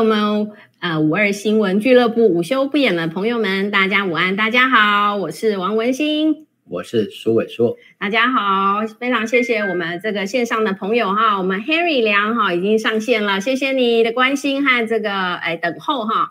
[0.00, 16.30] 我们呃五二新闻俱乐部午休不演的朋友们，大家午安，大家好，我是王文新，我是苏伟硕，大家好，非常谢谢我们这个线上的朋友哈，我们 Henry 梁哈已经上线了，谢谢你的关心和这个哎等候哈。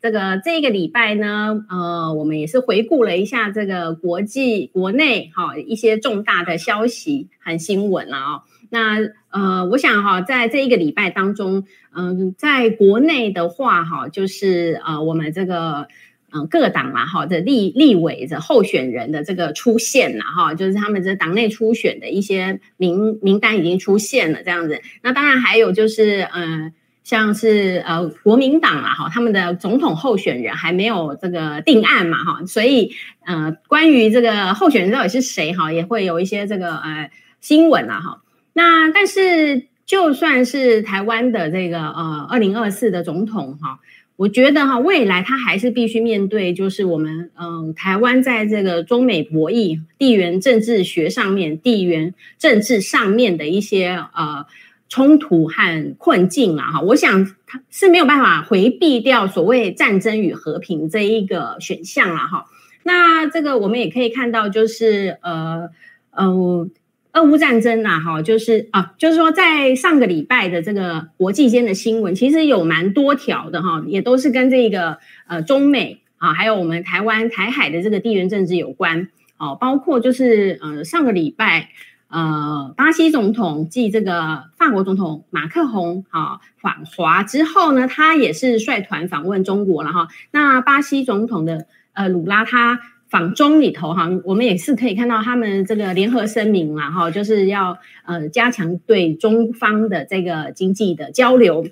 [0.00, 8.42] 这个这个礼拜呢，呃，我们也是回顾了一下这个国际国内哈一些重大的消息和新闻了啊。
[8.70, 8.98] 那
[9.30, 11.64] 呃，我想哈，在这一个礼拜当中，
[11.94, 15.88] 嗯，在国内的话哈，就是呃，我们这个
[16.32, 24.80] 嗯各党嘛哈的立立委的候选人的这个出现了哈，就是他们这党内初选的一些名名单已经出现了这样子。
[25.02, 26.72] 那当然还有就是嗯。
[27.04, 32.92] 像是呃国民党啊哈，他们的总统候选人还没有这个定案嘛哈，所以
[33.24, 38.20] 呃关于这个候选人到底是谁哈，也会有一些这个呃新闻啊哈。
[38.58, 43.78] 那但是就算是台湾的这个呃二零二四的总统哈，
[44.16, 54.46] 我觉得哈未来他还是必须面对就是我们嗯、台湾在这个中美博弈、地缘政治学上面、地缘政治上面的一些呃。
[54.90, 62.46] 冲突和困境啊，哈，我想他是没有办法回避掉所谓战争与和平这一个选项了，哈。
[62.84, 65.68] 那这个我们也可以看到，就是呃
[66.10, 66.70] 呃，
[67.12, 81.70] 俄乌战争呐，哈，就是啊，就是说在上个礼拜的这个国际间的新闻，其实有蛮多条的哈，也都是跟这个呃中美啊，还有我们台湾台海的这个地缘政治有关哦，包括就是呃上个礼拜。
[82.10, 90.08] 呃，巴西总统继这个法国总统马克宏啊访华之后呢，他也是率团访问中国了哈。
[90.30, 92.80] 那巴西总统的呃鲁拉他
[93.10, 101.66] 访中里头哈，我们也是可以看到他们这个联合声明了哈，就是要呃加强对中方的这个经济的交流。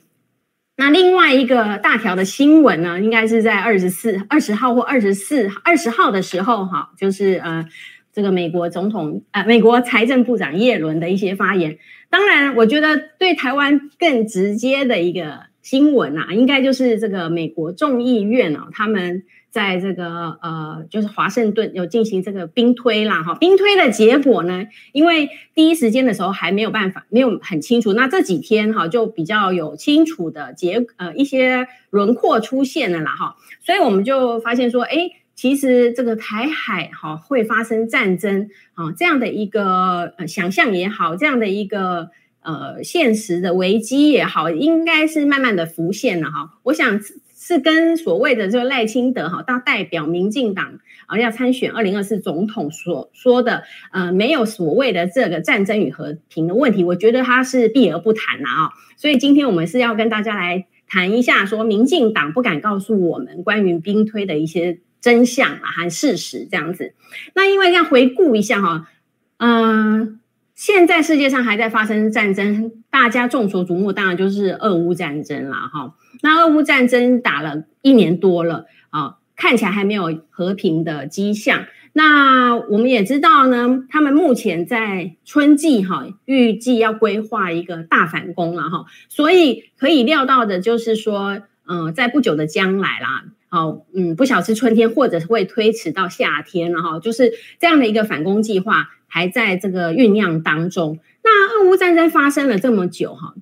[0.77, 7.67] 那另外一个大条的新闻呢，应该是在二十四二十号或二十四二十号的时候哈，就是呃。
[8.13, 11.77] 这个美国总统、呃，美国财政部长耶伦的一些发言，
[12.09, 19.25] 当然，我觉得对台湾更直接的一个新闻啊，应该就是这个美国众议院啊，他们
[19.56, 35.11] 在这个呃，就是华盛顿有进行这个兵推啦，哈，兵推的结果呢，因为第一时间的时候还没有办法，没有很清楚，那这几天哈就比较有清楚的结呃一些轮廓出现了啦，哈，所以我们就发现说，哎。
[35.37, 42.09] 其实这个台海哈会发生战争啊，这样的一个呃想象也好，这样的一个
[42.41, 46.53] 呃现实的危机也好，应该是慢慢的浮现了哈。
[46.62, 46.99] 我想
[47.47, 53.62] 是跟所谓的这个赖清德哈，他代表民进党啊要参选二零二四总统所说的
[53.93, 58.71] 呃没有所谓的这个战争与和平的问题，我觉得他是避而不谈了啊。
[58.97, 64.81] 所以今天我们是要跟大家来谈一下，说民进党不敢告诉我们关于兵推的一些。
[64.99, 66.95] 真相啊，和事实这样子。
[67.33, 68.89] 那因为要回顾一下哈，
[69.37, 70.19] 嗯、
[70.56, 75.94] 现在世界上还在发生战争，大家众所瞩目，当然就是俄乌战争了哈。
[76.22, 81.67] 那俄乌战争打了一年多了啊，看起来还没有和平的迹象。
[81.93, 93.25] 那我们也知道呢，他们目前在春季哈，预计要规划一个大反攻了哈，所以可以料到的就是说，嗯、在不久的将来啦。
[93.49, 100.99] 好，嗯，不晓得是春天，或者是会推迟到夏天，了哈就是这样的一个反攻计划还在这个酝酿当中。
[101.22, 103.34] 那俄乌战争发生了这么久，哈，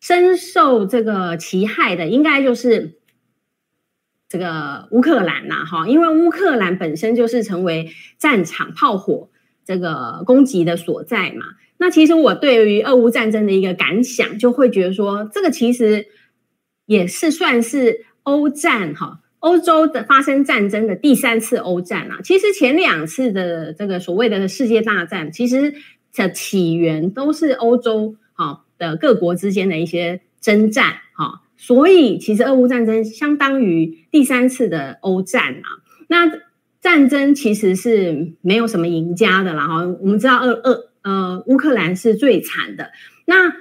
[0.00, 2.98] 深受这个其害的应该就是
[4.28, 9.28] 这个乌克兰呐，哈，因为乌克兰本身就是成为战场炮火
[9.64, 11.46] 这个攻击的所在嘛。
[11.78, 16.06] 那其实我对于俄乌战争的一个感想，就会觉得说，这个其实
[16.86, 19.20] 也是算是欧战，哈。
[19.46, 25.72] 欧洲的发生战争的第三次欧战啊，其实前两次的这个所谓的世界大战，其实
[26.12, 35.68] 的起源都是欧洲哈的各国之间的一些征战哈，所以其实俄乌战争相当于第三次的欧战啊。
[36.08, 36.28] 那
[36.80, 42.90] 战争其实是没有什么赢家的啦哈，我们知道俄俄呃乌克兰是最惨的，
[43.26, 43.54] 那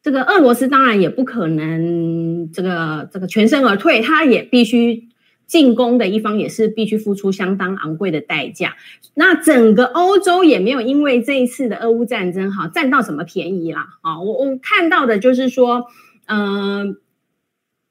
[0.00, 5.08] 这个俄罗斯当然也不可能这个这个全身而退，他也必须。
[5.46, 8.76] 进攻的一方也是必须付出相当昂贵的代价。
[9.14, 13.98] 那整个欧洲也没有因为这一次的俄乌战争哈占到什么便宜啦。
[14.02, 15.86] 啊，我我看到的就是说，
[16.26, 16.96] 嗯、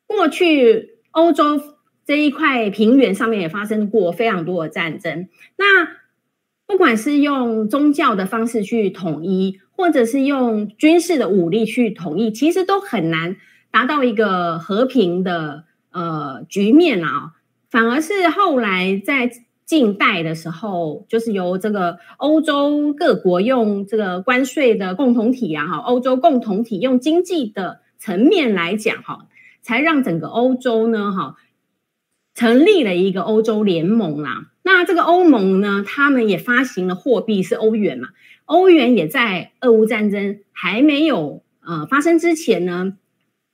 [0.06, 1.62] 过去欧洲
[2.06, 5.30] 这一块平原上面也发生过非常多的战争。
[5.56, 5.88] 那
[6.66, 13.38] 不管是用宗教的方式去统一，或者是用军事的武力去统一，其实都很难
[13.70, 17.34] 达到一个和平的呃局面啊，
[17.74, 19.32] 反而是后来在
[19.66, 29.26] 近代的时候，就是由这个欧洲各国用这个关税的共同体啊，哈，欧洲共同体用经济的层面来讲，哈，
[29.64, 31.36] 才让整个欧洲呢，哈，
[32.36, 34.52] 成立了一个欧洲联盟啦。
[34.62, 38.10] 那这个欧盟呢，他们也发行了货币是欧元嘛。
[38.46, 42.94] 欧元也在俄乌战争还没有呃发生之前呢，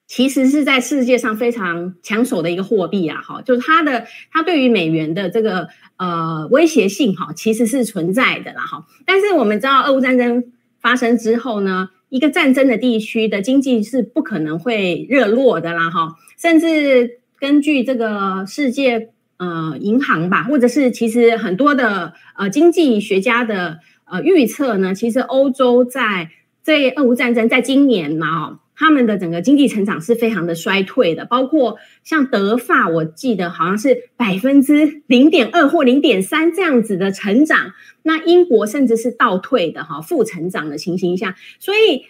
[0.10, 8.88] 其实是在世界上非常抢手的一个货币啊，哈，就是它的它对于美元的这个呃威胁性哈，其实是存在的啦，哈。
[9.06, 10.44] 但是我们知道，俄乌战争
[10.82, 16.16] 发生之后呢，一个战争的地区的经济是不可能会热络的啦，哈。
[16.38, 19.12] 甚至根据这个世界。
[19.42, 26.30] 呃，银行吧，或者是其实很多的呃经济学家的呃预测呢，其实欧洲在
[26.62, 37.74] 这俄乌战争在今年嘛，哦，他们的整个经济成长是非常的衰退的，包括像德法，我记得好像是百分之零点二或零点三这样子的成长，
[38.04, 42.06] 那英国甚至是倒退的哈，负成长的情形下，所以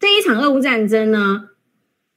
[0.00, 1.50] 这一场俄乌战争呢，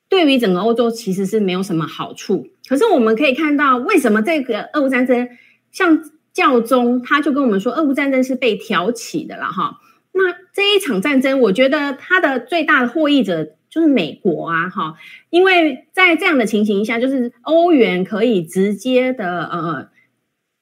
[0.10, 2.48] 对于整个欧洲其实是没有什么好处。
[2.68, 5.30] 可是我们可以看到，为什么这个俄乌战争，
[5.72, 6.01] 像
[6.34, 9.78] 教宗他就跟我们说，俄乌战争是被挑起的了哈。
[10.13, 14.96] 那这一场战争，我觉得它的最大的获益者就是美国啊哈，
[15.31, 19.88] 因为在这样的情形下，就是欧元可以直接的呃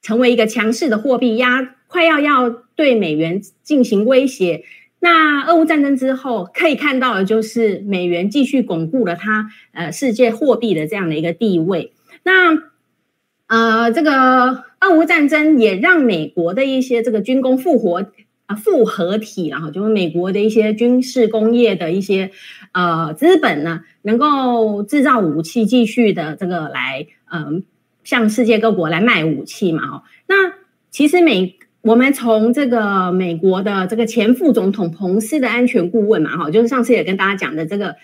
[0.00, 4.64] 成为一个强势的货币，压快要要对美元进行威胁。
[4.98, 11.92] 那俄乌战争之后，可以看到的就是美元继续巩固了它呃世界货币的这样的一个地位。
[12.22, 12.56] 那
[13.48, 18.06] 呃，这个俄乌战争也让美国的一些这个军工复活
[18.54, 22.30] 复合体，然后就是美国的一些军事工业的一些
[22.72, 27.62] 呃资本呢，能够制造武器，继续的这个来嗯、呃、
[28.04, 29.86] 向世界各国来卖武器嘛。
[29.86, 30.54] 哈，那
[30.90, 31.56] 其实美。
[31.84, 37.96] 我们从这个美国的这个前副总统彭斯的安全顾问嘛，哈，就是上次也跟大家讲的这个，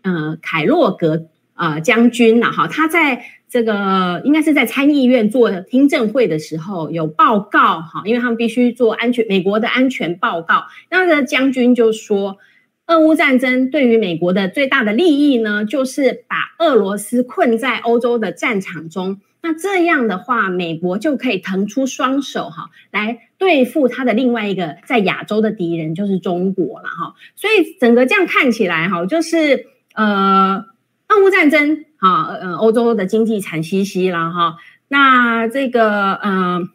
[0.00, 3.22] 呃，凯洛格啊将军呐，哈，他在
[3.52, 12.38] 这个应该是在参议院做听证会的时候有报告，哈，因为他们必须做安全美国的安全报告，那个将军就说，
[12.86, 19.20] 俄乌战争对于美国的最大的利益呢，就是把俄罗斯困在欧洲的战场中。
[19.42, 27.14] 那这样的话，美国就可以腾出双手哈，来对付他的另外一个在亚洲的敌人，就是中国了哈。
[27.36, 30.64] 所以整个这样看起来哈，就是呃，
[31.12, 34.56] 俄乌战争哈，呃，欧洲的经济惨兮兮了哈。
[34.88, 36.68] 那这个呃，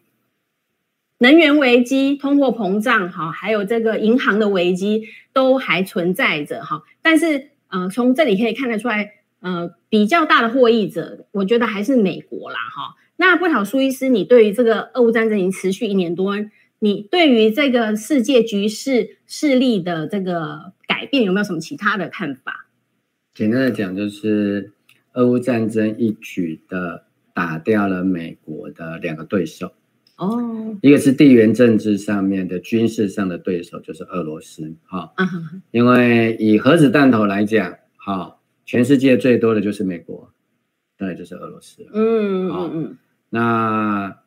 [1.18, 6.82] 能源危机、通货膨胀哈，还有这个银行的危机都还存在着哈。
[7.02, 9.14] 但是呃，从这里可以看得出来。
[9.40, 12.96] 呃，比较大的获益者，我觉得还是美国啦，哈。
[13.14, 16.34] 那不晓苏医师，你对于这个俄乌战争已经持续一年多，
[16.80, 22.66] 你对于这个世界局势势力的这个改变，有没有什么其他的看法？
[23.38, 24.72] 简单的讲，就是
[25.12, 29.72] 俄乌战争一举的打掉了美国的两个对手。
[30.16, 35.12] 哦，一个是地缘政治上面的军事上的对手，就是俄罗斯，哈。
[35.70, 38.34] 因为以核子弹头来讲，哈。
[38.66, 40.32] 全世界最多的就是美国，
[40.96, 41.86] 对，就是俄罗斯。
[41.92, 42.96] 嗯嗯嗯。
[43.30, 44.18] 那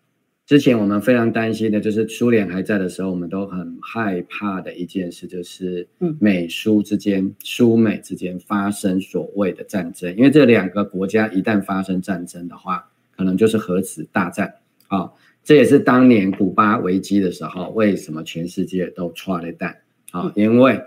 [0.52, 5.88] 之前我们非常担心的，就是苏联还在的时候，我们都很害怕的一件事，就是
[6.20, 10.14] 美苏之间、苏美之间发生所谓的战争。
[10.18, 14.54] 因为这两个国家一旦发生战争的话，可能就是核子大战
[14.90, 15.10] 啊。
[15.42, 19.70] 这也是当年古巴危机的时候，为什么全世界都剉咧等
[20.12, 20.34] 啊？
[20.36, 20.82] 因为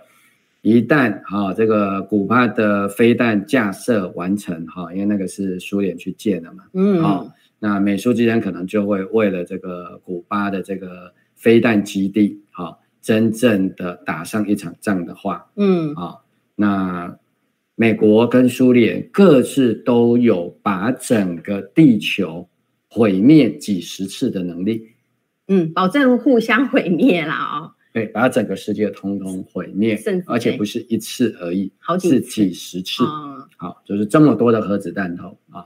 [0.61, 7.33] 一旦哈这个古巴的飞弹架设完成哈，因为那个是苏联去建的嘛，嗯，好，
[7.65, 17.19] 那美苏之间可能就会为了这个古巴的这个飞弹基地，哈，真正的打上一场仗的话，嗯，好，那
[17.75, 22.47] 美国跟苏联各自都有把整个地球
[22.87, 24.91] 毁灭几十次的能力，
[25.49, 27.73] 嗯，保证互相毁灭啦哦。
[27.95, 33.05] 对，把整个世界通通毁灭，而且不是一次而已，好几是几十次。
[33.05, 35.65] 哦、好，就是这么多的核子弹头啊！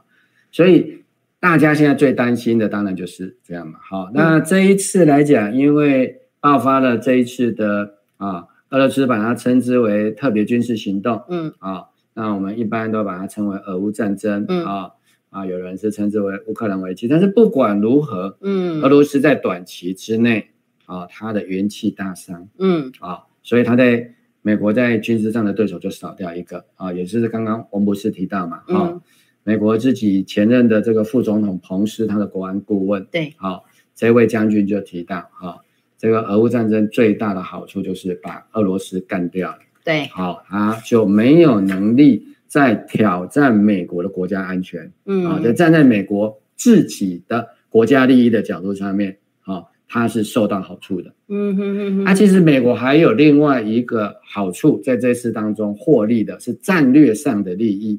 [0.52, 1.02] 所以
[1.40, 3.78] 大家现在最担心的当然就是这样嘛。
[3.80, 11.52] 好，那这一次来讲，因为爆发了这一次的啊，俄罗斯把它称之为特别军事行动，嗯。
[11.58, 14.64] 啊，那我们一般都把它称为俄乌战争，嗯。
[14.64, 14.90] 啊
[15.30, 20.50] 啊，有人是称之为乌克兰危机，但是不管如何，嗯，俄罗斯在短期之内。
[20.86, 26.64] 啊，它的元气大伤，嗯，啊，所以它在美国在军事上的对手就少掉一个。
[26.76, 29.00] 啊，也就是刚刚王博士提到嘛，啊、嗯，
[29.48, 33.64] 美国自己前任的这个副总统彭斯，他的国安顾问，对，好，
[33.94, 35.56] 这位将军就提到啊，
[35.96, 49.64] 这个俄乌战争最大的好处就是把俄罗斯干掉了，对，好，他就没有能力再挑战美国的国家安全，嗯，啊，就站在美国自己的国家利益的角度上面，啊。
[49.90, 52.04] 他是受到好处的，嗯哼哼哼。
[52.04, 57.98] 那、啊、其实美国还有另外一个好处，在这次当中获利的是战略上的利益。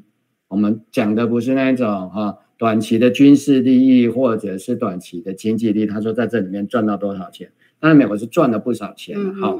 [0.50, 5.86] 我们讲的不是那种哈、啊、短期的军事利益，或者是短期的经济利益。
[5.86, 7.52] 他说在这里面赚到多少钱？
[7.78, 9.58] 当然美国是赚了不少钱，好。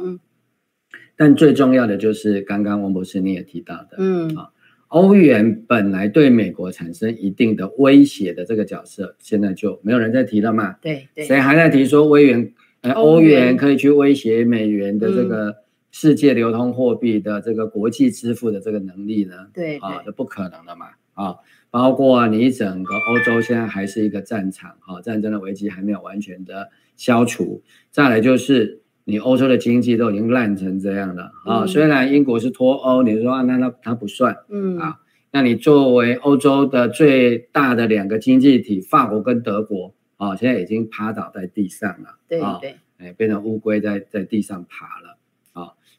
[1.16, 4.50] 但最重要的就是刚刚王博士你也提到的，嗯啊。
[4.88, 10.73] 欧元本来对美国产生一定的威胁的这个角色，现在就没有人在提了嘛？
[10.82, 15.59] 对对，谁还在提说威元呃欧元可以去威胁美元的这个
[15.90, 19.49] 世界流通货币的这个国际支付的这个能力呢？
[19.52, 21.37] 对啊，这不可能的嘛啊！
[21.70, 27.62] 包括你整个欧洲现在还是一个战场啊，战争的危机还没有完全的消除。
[27.90, 28.80] 再来就是。
[29.04, 31.66] 你欧洲的经济都已经烂成这样了啊！
[31.66, 35.00] 虽然英国是脱欧，你说啊那那它不算，嗯啊，
[35.32, 45.19] 那你作为欧洲的最大的两个经济体，法国跟德国啊，现在已经趴倒在地上了，对对，哎，变成乌龟在在地上爬了啊！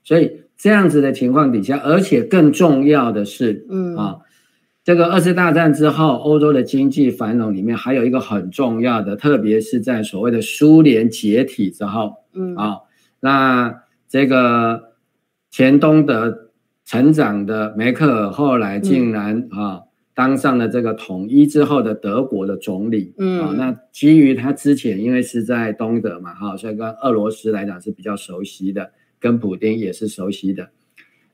[0.03, 3.95] 所以这样子的情况底下，而且更重要的是，嗯。
[3.95, 4.17] 啊，
[4.83, 12.55] 这个二次大战之后，欧洲的经济繁荣里面还有一个很重要的，特别是在所谓的苏联解体之后，嗯。
[12.55, 12.77] 啊。
[13.19, 14.95] 那这个
[15.51, 16.51] 前东德
[16.83, 19.81] 成长的梅克尔后来竟然啊
[20.15, 30.71] 当上了这个统一之后的德国的总理，嗯，啊，那基于他之前因为是在东德嘛，哈，所以跟俄罗斯来讲是比较熟悉的，跟普丁也是熟悉的，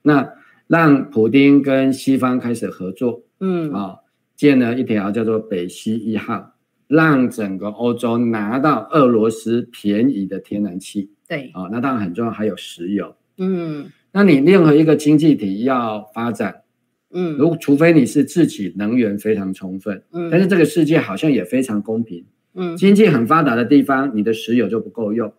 [0.03, 0.33] 那
[0.67, 3.95] 让普丁跟西方开始合作，嗯，啊，
[4.35, 6.53] 建了一条叫做北溪一号，
[6.87, 11.09] 让整个欧洲拿到俄罗斯便宜的天然气。
[11.27, 13.15] 对，啊、哦，那当然很重要，还有石油。
[13.37, 16.63] 嗯，那你任何一个经济体要发展，
[17.11, 25.33] 嗯，如除非你是自己能源非常充分，嗯，但是这个世界好像也非常公平，嗯，经济很发达的地方，你的石油就不够用，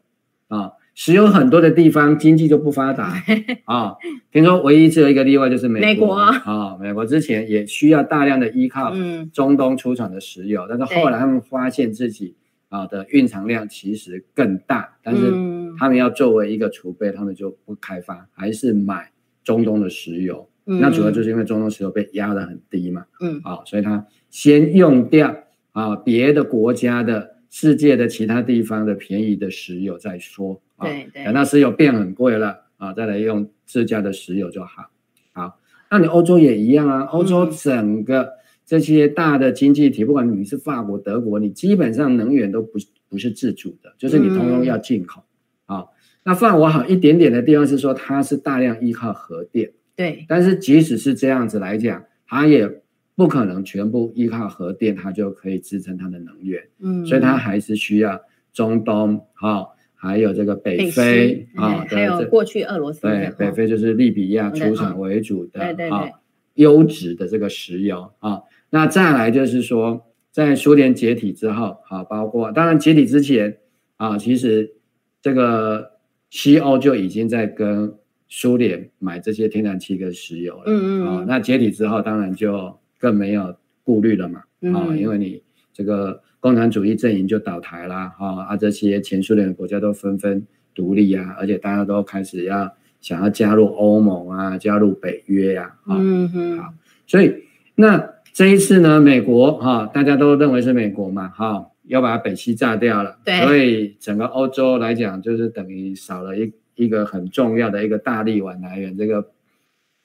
[0.49, 3.23] 啊、哦，石油很多的地方经济就不发达，
[3.67, 3.97] 啊、哦，
[4.33, 6.12] 听说唯一只有一个例外就是美国，美国。
[6.14, 8.93] 啊、哦，美国之前也需要大量的依靠
[9.33, 12.35] 中东出产的石油，嗯、但是后来他们发现自己。
[12.71, 15.33] 啊的蕴藏量其实更大，但是
[15.78, 19.11] 他们要作为一个储备，他们就不开发，还是买
[19.43, 20.47] 中东的石油。
[20.67, 25.35] 嗯、那主要就是因为中东石油被压得很低嘛，嗯，啊，所以他先用掉
[25.73, 34.90] 啊别的国家的世界的其他地方的便宜的石油再说，啊、对对，等到石油变很贵了啊，再来用自家的石油就好。
[35.33, 38.23] 好，那你欧洲也一样啊，欧洲整个。
[38.23, 38.28] 嗯
[38.69, 42.73] 这些大的经济体，不管你是法国、德国，你基本上能源都不
[43.09, 45.23] 不是自主的，就是你通通要进口。
[45.64, 45.88] 啊、嗯哦，
[46.25, 49.73] 那法国好一点点的地方是说，它是大量依靠核电。
[49.97, 50.26] 对。
[50.28, 52.83] 但是即使是这样子来讲，它也
[53.19, 56.63] 不可能全部依靠核电，它就可以支撑它的能源。
[56.79, 57.05] 嗯。
[57.05, 58.21] 所以它还是需要
[58.53, 63.01] 中东，哈、哦，还有这个北非啊，还有过去俄罗斯。
[63.01, 66.13] 对，北非就是利比亚出产为主的，对对对，
[66.55, 68.35] 优质的这个石油啊。
[68.35, 73.57] 哦那再来就是说，在苏联解体之后，啊，包括当然解体之前，
[73.97, 74.75] 啊，其实
[75.23, 75.93] 这个
[76.29, 77.95] 西欧就已经在跟
[78.29, 84.40] 苏联买这些天然气跟石油了，嗯嗯，啊，那解体之后，当然就更没有顾虑了嘛，
[84.75, 96.75] 啊，因为你这个共产主义阵营就倒台啦，啊，啊，这些前苏联的国家都纷纷独立啊，而且大家都开始要想要加入欧盟啊，加入北约呀，啊，嗯哼，好，
[97.07, 97.35] 所以
[97.75, 98.11] 那。
[98.35, 109.28] 这一次呢，美国哈、哦，大家都认为是美国嘛，哈、哦，要把北溪炸掉了，对，所以整个欧洲来讲，就是等于少了一一个很重要的一个大力丸来源，这个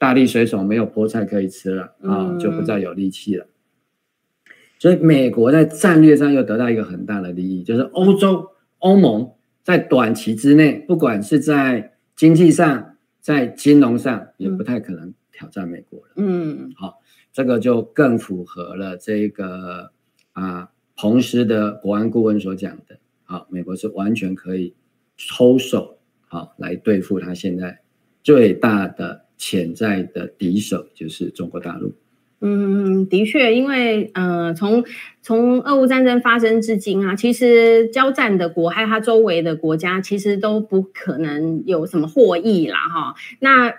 [0.03, 3.45] 大力水手没有菠菜可以吃了啊、哦，就不再有力气了。
[3.45, 9.31] 嗯、所以美国在战略上又得到一个很大的利益，就是欧洲欧盟
[9.63, 16.13] 在短期之内，不管是在经济上，在金融上，也不太可能挑战美国了。
[16.17, 16.93] 嗯，好、哦。
[17.31, 19.93] 这个就更符合了这个
[20.33, 24.75] 啊，彭斯的国安顾问所讲的，啊，美国是完全可以
[25.15, 27.79] 抽手，啊，来对付他现在
[28.22, 31.91] 最大的潜在的敌手，就是中国大陆。
[32.39, 34.85] 嗯，的确，因为呃，从
[35.21, 43.15] 从俄乌战争发生至今啊，其实交战的国还有它周围的国家，其实都不可能有什么获益啦，哈。
[43.39, 43.73] 那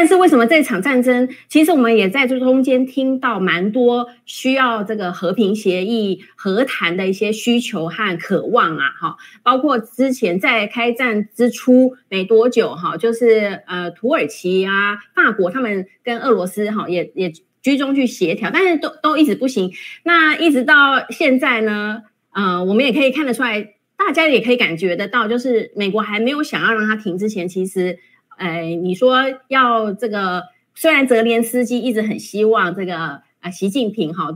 [0.00, 19.72] 但是为什么这场战争，其实我们也在这中间听到蛮多需要这个和平协议和谈的一些需求和渴望啊，哈，包括之前在开战之初没多久，哈，就是呃土耳其啊、法国他们跟俄罗斯哈也也居中去协调，但是都都一直不行。
[20.04, 22.02] 那一直到现在呢，
[22.32, 27.98] 呃，我们也可以看得出来，大家也可以感觉得到，就是美国还没有想要让它停之前，其实。
[28.38, 29.16] 哎，你说
[29.48, 34.28] 要这个，虽然泽连斯基一直很希望这个啊，习近平哈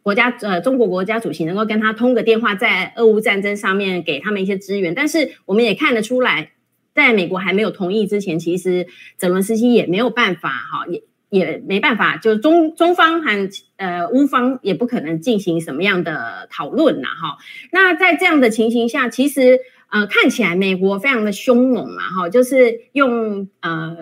[0.00, 6.52] 国家呃中国国家主席能够跟他通个电话，在俄乌战争上面给他们一些支援，但是我们也看得出来，
[6.94, 17.38] 在美国还没有同意之前，其实泽连斯基也没有办法哈，也也没办法，就中中方和呃乌方也不可能进行什么样的讨论呐哈。
[17.72, 19.58] 那在这样的情形下，其实。
[19.92, 23.94] 呃，看起来美国非常的凶猛嘛，哈，就是用呃，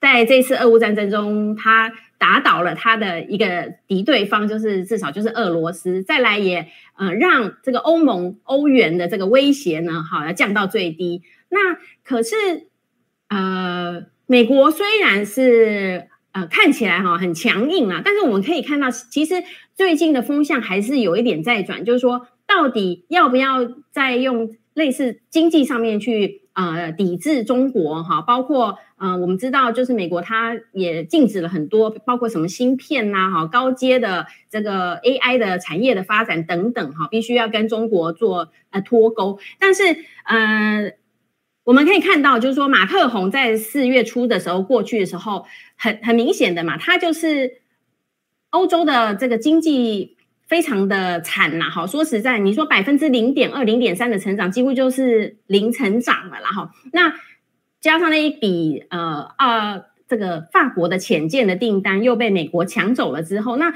[0.00, 6.66] 在这次俄乌战争中，他打倒了他的一个敌对方，就是至少就是俄罗斯，再来也
[6.96, 11.20] 呃让这个欧盟欧元的这个威胁呢，哈，要降到最低。
[11.50, 11.58] 那
[12.02, 12.34] 可是
[13.28, 19.34] 呃，美国虽然是呃看起来哈很强硬啊，但是我们可以看到，其实
[19.74, 23.58] 最近的风向还是有一点在转，就是说到底要不要
[23.90, 24.56] 再用。
[24.74, 39.38] 类似经济上面去呃抵制中国哈，包括呃我们知道就是美国它也禁止了很多，包括什么芯片呐哈，高阶的这个 AI 的产业的发展等等哈，必须要跟中国做呃脱钩。
[39.58, 39.82] 但是
[40.24, 40.92] 呃
[41.64, 47.60] 我们可以看到，就是说马克宏在四月初的时候过去的时候，很很明显的嘛，他就是
[48.50, 50.16] 欧洲的这个经济。
[50.52, 56.70] 非常的惨呐，好，说实在，你说百分之零点二、零点三的成长，几乎就是零成长了啦，哈。
[56.92, 57.14] 那
[57.80, 63.72] 加上那一笔呃啊，这个法国的潜舰的订单又被美国抢走了之后，那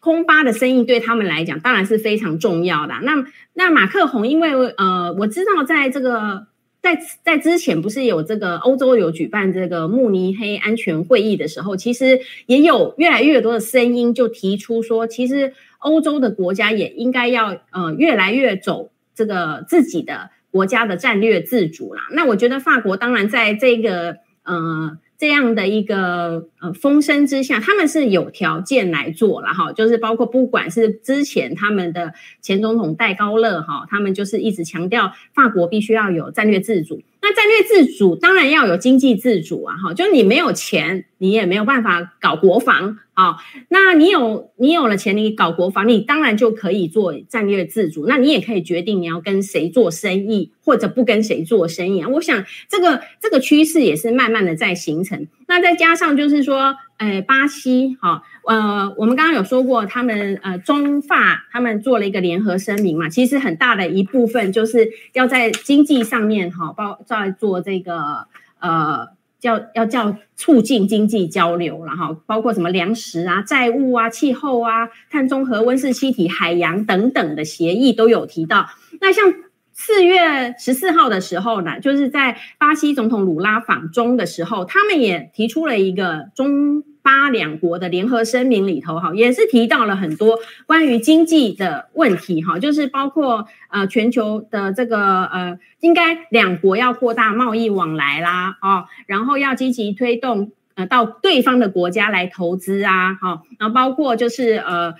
[0.00, 2.94] 空巴的生意对他们来讲当然是非常重要的。
[3.02, 6.46] 那那马克宏，因为呃，我知道在这个。
[6.84, 22.02] 在在之前不是有这个欧洲有举办这个慕尼黑安全会议的时候，其实也有越来越多的声音就提出说，其实欧洲的国家也应该要呃越来越走这个自己的国家的战略自主啦。
[22.12, 24.98] 那我觉得法国当然在这个呃。
[25.16, 37.00] 这样的一个呃风声之下，他们是有条件来做了哈，就是包括不管是之前他们的前总统戴高乐哈，他们就是一直强调法国必须要有战略自主。
[37.26, 43.36] 那战略自主当然要有经济自主啊哈，就你没有钱，你也没有办法搞国防啊。
[43.70, 48.04] 那你有你有了钱，你搞国防，你当然就可以做战略自主。
[48.06, 52.08] 那你也可以决定你要跟谁做生意，或者不跟谁做生意啊。
[52.10, 55.26] 我想这个这个趋势也是慢慢的在形成。
[55.48, 68.26] 那再加上就是说，呃，巴西哈，呃，我们刚刚有说过，他们呃中法他们做了一个联合声明嘛，其实很大的一部分就是要在经济上面哈，包在做这个
[68.58, 78.70] 呃叫要叫促进经济交流然后包括什么粮食啊、债务啊、气候啊、碳中和、温室气体、海洋等等的协议都有提到。
[79.02, 79.34] 那像。
[79.76, 104.94] 四月十四号的时候呢，就是在巴西总统鲁拉访中的时候，他们也提出了一个中巴两国的联合声明里头，哈，也是提到了很多关于经济的问题，哈，就是包括呃全球的这个呃，应该两国要扩大贸易往来啦，哦，然后要积极推动呃到对方的国家来投资啊，哈，然后包括就是呃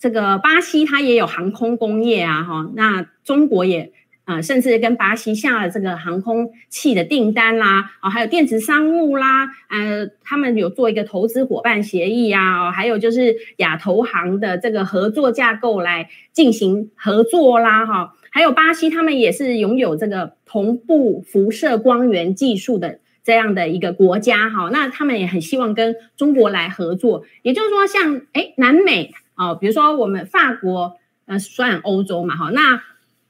[0.00, 3.92] 这个巴西它也有航空工业啊，哈，那中国也。
[4.24, 32.82] 啊、甚至跟巴西下了这个航空器的订单啦，哦，还有电子商务啦，呃，他们有做一个投资伙伴协议啊，哦，还有就是亚投行的这个合作架构来进行合作啦，哈、还有巴西他们也是拥有这个同步辐射光源技术的这样的一个国家，哈、那他们也很希望跟中国来合作，也就是说像，像诶南美、哦，比如说我们法国呃算欧洲嘛，哈、那。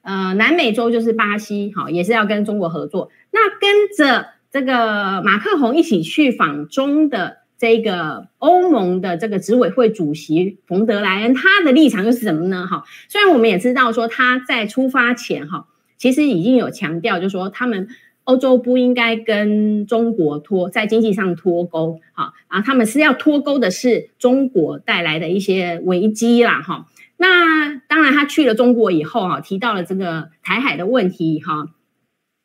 [0.05, 3.11] 呃，南美洲就是巴西，好，也是要跟中国合作。
[3.31, 12.67] 那跟着这个马克宏一起去访中的这个欧盟的这个执委会主席冯德莱恩，他的立场又是什么呢？
[12.67, 17.88] 哈，虽然我们也知道说他在出发前，哈，其实已经有强调，就是说他们
[18.25, 26.88] 欧洲不应该跟中国脱在经济上脱钩，哈，啊，他们是要脱钩的是中国带来的一些危机啦，哈。
[27.16, 31.68] 那当然，他去了中国以后，哈，提到了这个台海的问题，哈，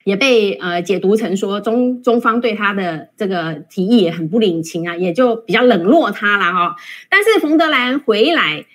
[0.04, 6.76] 也被呃解读成说中中方对他的这个提议也很不领情啊，也就比较冷落他了哈。
[7.10, 8.66] 但是冯德莱恩回来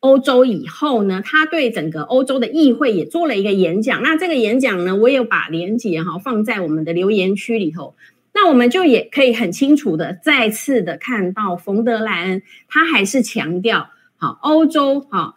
[0.00, 4.02] 欧洲以后呢，他对整个欧洲的议会也做了一个演讲。
[4.02, 7.96] 那这个演讲呢，我有把连结哈放在我们的留言区里头。
[8.34, 15.34] 那我们就也可以很清楚的再次的看到冯德莱恩他还是强调，好欧洲哈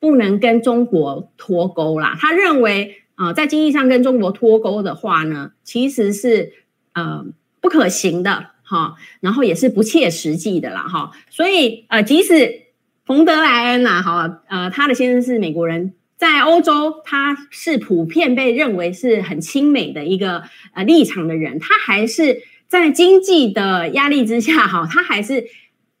[0.00, 2.16] 不能跟中国脱钩啦。
[2.18, 3.02] 他认为。
[3.18, 6.52] 啊，在经济上跟中国脱钩的话呢，其实是
[6.92, 7.26] 呃
[7.60, 11.10] 不可行的哈，然后也是不切实际的啦哈。
[11.28, 12.66] 所以呃，即使
[13.04, 25.46] 冯德莱恩呐哈，呃，他的先生是美国人，在欧洲他是普遍被认为是很亲美的一个呃立场的人，他还是在经济的压力之下哈，他还是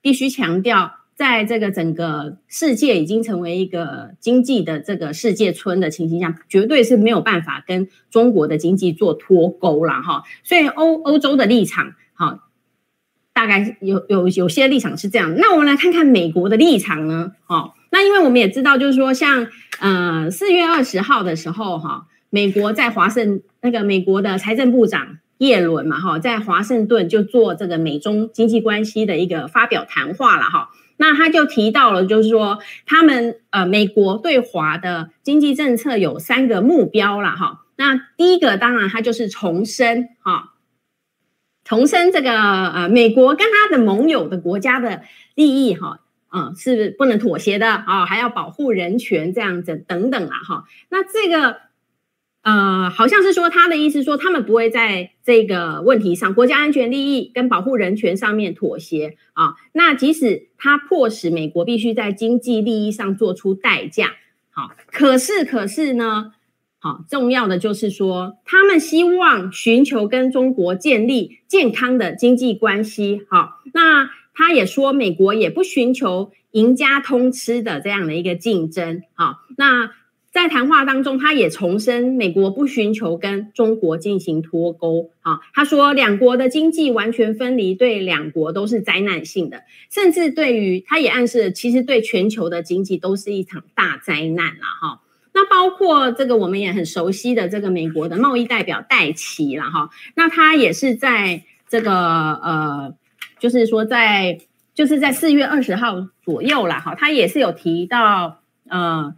[0.00, 0.97] 必须强调。
[1.18, 10.22] 在这个整个世界已经成为一个经济的这个世界村的情形下，绝对是没有办法跟中国的经济做脱钩了哈。
[10.44, 12.44] 所以欧欧洲的立场，哈，
[13.32, 15.34] 大概有有有些立场是这样。
[15.38, 17.32] 那我们来看看美国的立场呢？
[17.48, 19.48] 哦，那因为我们也知道，就是说像
[19.80, 30.68] 呃四月二十号的时候，哈，美国在华盛那个美国的财政部长耶伦嘛，哈，在华盛顿就做这个美中经济关系的一个发表谈话了，哈。
[30.98, 37.64] 那他就提到了，就是说他们呃，美国对华的经济政策有三个目标了哈。
[37.76, 40.52] 那第一个当然他就是重申哈，
[41.64, 45.02] 重申这个呃，美国跟他的盟友的国家的
[45.34, 50.64] 利益哈，啊是不能妥协的啊，还要保护人权这样子等等啊哈。
[50.90, 51.67] 那这个。
[52.48, 59.52] 呃，好像是说他的意思说，他们不会在这个问题上，国家安全利益跟保护人权上面妥协啊。
[59.72, 64.12] 那即使他迫使美国必须在经济利益上做出代价，
[64.48, 66.32] 好，可是可是呢，
[66.78, 73.26] 好，重要的就是说，他们希望寻求跟中国建立健康的经济关系。
[73.28, 79.02] 好，那他也说，美国也不寻求赢家通吃的这样的一个竞争。
[79.12, 79.90] 好，那。
[80.30, 85.10] 在谈话当中，他也重申美国不寻求跟中国进行脱钩。
[85.22, 94.64] 啊，他说两国的经济完全分离对两国都是灾难性的，甚至对于他也暗示，其实对全球的经济都是一场大灾难了。
[94.80, 95.00] 哈，
[95.32, 99.64] 那包括这个我们也很熟悉的这个美国的贸易代表戴琪了。
[99.64, 102.94] 哈，那他也是在这个呃，
[103.40, 104.38] 就是说在
[104.74, 106.78] 就是在四月二十号左右了。
[106.80, 109.14] 哈，他也是有提到呃。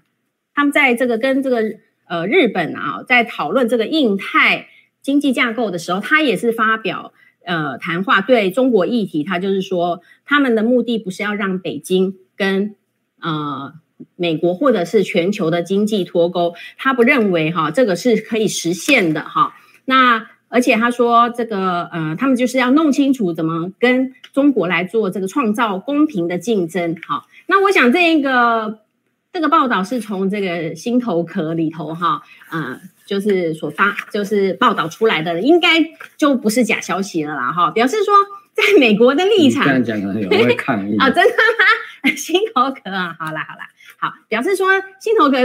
[0.54, 1.62] 他们在这个跟这个
[2.08, 4.68] 呃日本啊，在讨论这个印太
[5.00, 7.12] 经济架构的时候，他也是发表
[7.44, 12.74] 呃谈话，对中国议题，他就是说，他们的目的不是要让北京跟
[13.22, 13.72] 呃
[14.16, 19.54] 美国或者是全球的经济脱钩，他不认为哈这个是可以实现的哈。
[19.84, 26.96] 那而且他说这个呃，他们就是要弄清楚怎么跟中国来做这个创造公平的竞争。
[27.06, 28.80] 哈，那我想这一个。
[29.32, 35.68] 这个报道是从这个心头壳里头哈，呃，就是所发，就是报道出来的，应该
[36.16, 37.70] 就不是假消息了啦哈。
[37.70, 38.12] 表示说，
[38.52, 41.10] 在美国的立场，这样讲可能有人会抗议啊、 哦？
[41.10, 42.10] 真的吗？
[42.16, 44.68] 心头壳啊，好啦好啦，好，表示说
[45.00, 45.36] 心头壳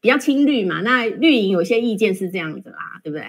[0.00, 3.26] 比较亲绿嘛，那绿营有些意见是这样子啦，对不对？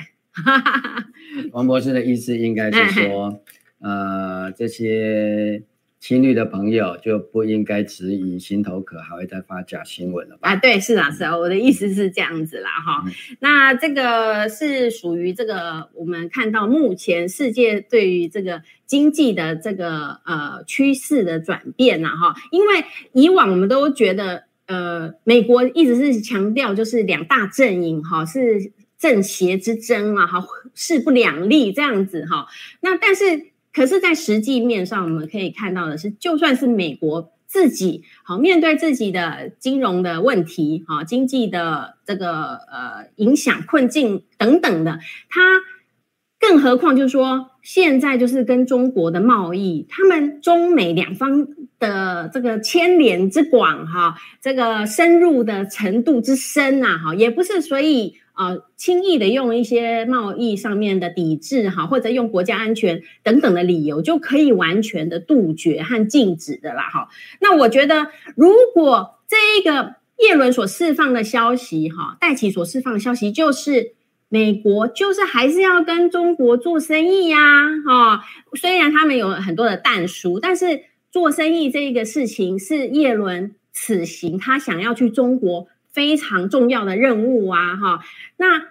[1.54, 3.42] 王博士的意思应该是说，
[3.80, 5.64] 呃，这些。
[6.00, 10.50] 亲绿的朋友就不应该质疑心头壳还会再发假新闻了吧？
[10.50, 13.12] 啊，对，是啊，是啊，我的意思是这样子啦，哈、嗯。
[13.40, 22.36] 那这个是属于这个我们看到目前世界对于这个经济的这个呃趋势的转变呐，哈。
[22.52, 32.46] 因为以往我们都觉得，呃，美国一直是强调就是两大阵营哈，是正邪之争啊，哈，势不两立这样子哈。
[32.82, 33.55] 那但是。
[33.76, 45.42] 可是，在实际面上，我们可以看到的是，就算是美国自己好面对自己的金融的问题，哈，经济的这个呃影响困境等等的，它
[46.40, 51.46] 更何况就是说，现在就是跟中国的贸易，他们中美两方
[51.78, 58.16] 的这个牵连之广，哈，这个深入的程度之深呐，哈，也不是所以。
[58.36, 67.08] 啊，轻易的用一些贸易上面的抵制哈，或者用国家安全等等的理由，就可以完全的杜绝和禁止的啦哈。
[67.40, 73.94] 那我觉得，如果这一个叶伦所释放的消息哈，戴琪所释放的消息，就是
[74.28, 77.38] 美国就是还是要跟中国做生意呀
[77.88, 78.26] 哈。
[78.54, 85.68] 虽然他们有很多的但书，但是做生意这一个事情是叶伦此行他想要去中国。
[85.96, 88.02] 非常重要的任务啊，哈，
[88.36, 88.68] 那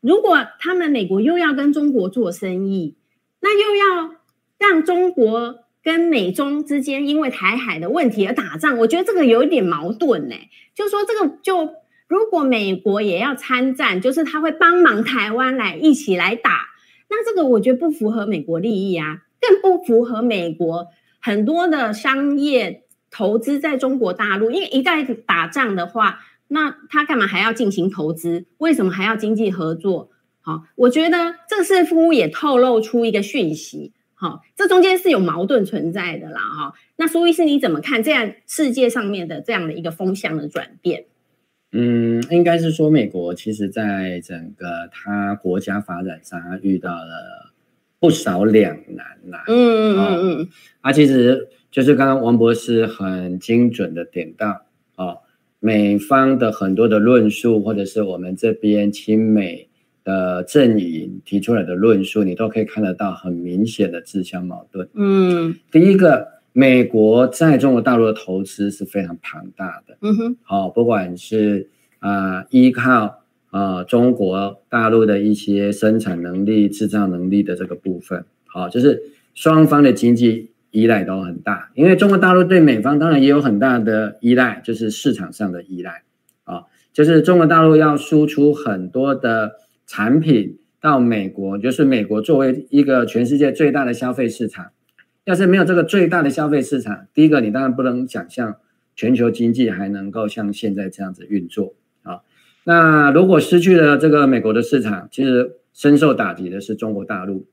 [0.00, 2.96] 如果他们美国又要跟中国做生意，
[3.40, 4.14] 那又要
[4.58, 10.34] 让中国跟美中之间因为台海的问题而打仗，我觉得这个有一点矛盾呢。
[10.74, 11.74] 就说这个就
[12.08, 16.68] 如果美国也要参战，就是他会帮忙台湾来一起来打，
[17.10, 20.86] 那这个我觉得不符合美国利益啊，更不符合美国
[21.20, 26.20] 很多的商业投资在中国大陆，因为一旦打仗的话。
[26.52, 28.44] 那他干嘛还要进行投资？
[28.58, 30.10] 为什么还要经济合作？
[30.42, 33.92] 好，我觉得这似乎也透露出一个讯息。
[34.14, 36.40] 好，这中间是有矛盾存在的啦。
[36.40, 41.06] 哈，那苏医师你怎么看这样世界上面的这样的一个风向的转变？
[41.72, 47.52] 嗯，应该是说美国其实在整个它国家发展上，他遇到了
[47.98, 49.44] 不少两难啦。
[49.48, 50.48] 嗯嗯嗯嗯，
[50.82, 54.71] 啊，其实就是刚刚王博士很精准的点到，哦。
[55.64, 59.68] 美方的很多的论述，或者是我们这边亲美
[60.02, 64.88] 的阵营提出来的论述，你都可以看得到很明显的自相矛盾。
[64.94, 69.96] 嗯，第一个，美国在中国大陆的投资是非常庞大的。
[70.00, 71.68] 嗯哼，好，不管是
[72.00, 79.00] 啊、呃、依靠啊、呃、中国大陆的一些生产能力、制造能力的这个部分，好，就是
[79.32, 80.50] 双方的经济。
[80.72, 86.02] 依赖都很大，因为中国大陆对美方当然也有很大的依赖，就是市场上的依赖
[86.44, 89.52] 啊，就是中国大陆要输出很多的
[89.86, 94.70] 产品到美国，就是美国作为一个全世界最大的消费市场，
[95.24, 98.56] 要是没有这个最大的消费市场，第一个你当然不能想象
[98.96, 102.20] 全球经济还能够像现在这样子运作啊。
[102.64, 107.46] 那如果失去了这个美国的市场，其实深受打击的是中国大陆，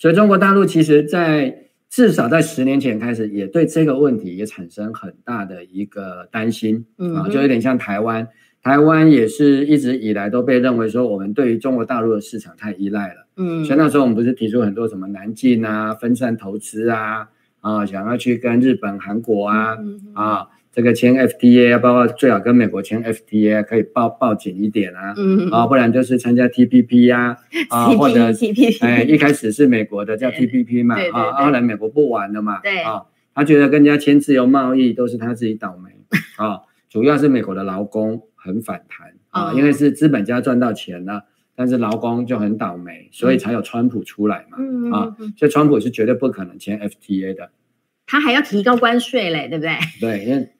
[0.00, 1.62] 所以中国大陆其实在。
[1.88, 8.28] 至少在十年前开始，也对这个问题也产生很大的一个担心，嗯啊，就有点像台湾，
[8.62, 17.28] 台湾也是一直以来都被认为说我们对于中国大陆的市场太依赖了，嗯，所以那时候我们不是提出很多什么南进啊、分散投资啊，
[17.60, 19.76] 啊，想要去跟日本、韩国啊，
[20.14, 20.48] 啊。
[20.76, 25.48] 这个签 FTA，包括最好跟美国签 FTA，可以抱抱紧一点啊，嗯。
[25.50, 27.38] 啊，不然就是参加 TPP 呀，
[27.70, 28.30] 啊， 或者
[28.82, 32.82] 哎，一开始是美国的叫 TPP 嘛，啊，后来美国不玩了嘛，对。
[32.82, 35.90] 啊，他觉得跟人家签自由贸易都是他自己倒霉
[36.36, 36.60] 啊，
[36.90, 44.58] 主要是美国的劳工很反弹啊，因为是资本家赚到钱了，但是劳工就很倒霉，所以才有川普出来嘛，
[44.94, 47.50] 啊，所以川普是绝对不可能签 FTA 的，
[48.06, 49.72] 他还要提高关税嘞，对不对？
[49.98, 50.50] 对，因为。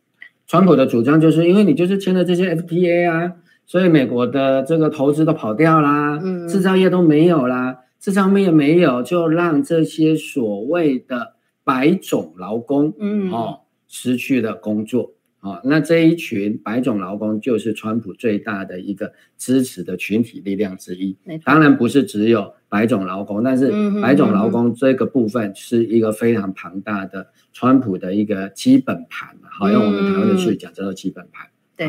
[0.47, 3.33] 川普的主张就是，因为你就是签了这些 FTA 啊，
[3.67, 15.16] 所以美国的这个投资都跑掉啦，嗯，制造业都没有啦，制造业没有，就让这些所谓的白种劳工，嗯，哦，失去了工作。
[15.47, 21.17] 啊，那这一群白种劳工就是川普最大的一个支持的群体力量之一。
[21.45, 23.71] 当然不是只有白种劳工，但是
[24.03, 29.37] 白种劳工这个部分是一个非常庞大的川普的一个基本盘。
[29.49, 31.49] 好，用我们台湾的术语讲，叫做基本盘。
[31.77, 31.89] 对。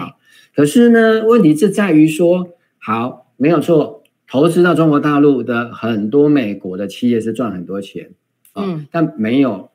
[0.55, 8.11] 可是呢，问题是在于说，好，没有错，投资到中国大陆的很多美国的企业是赚很多钱
[8.53, 9.71] 啊，但没有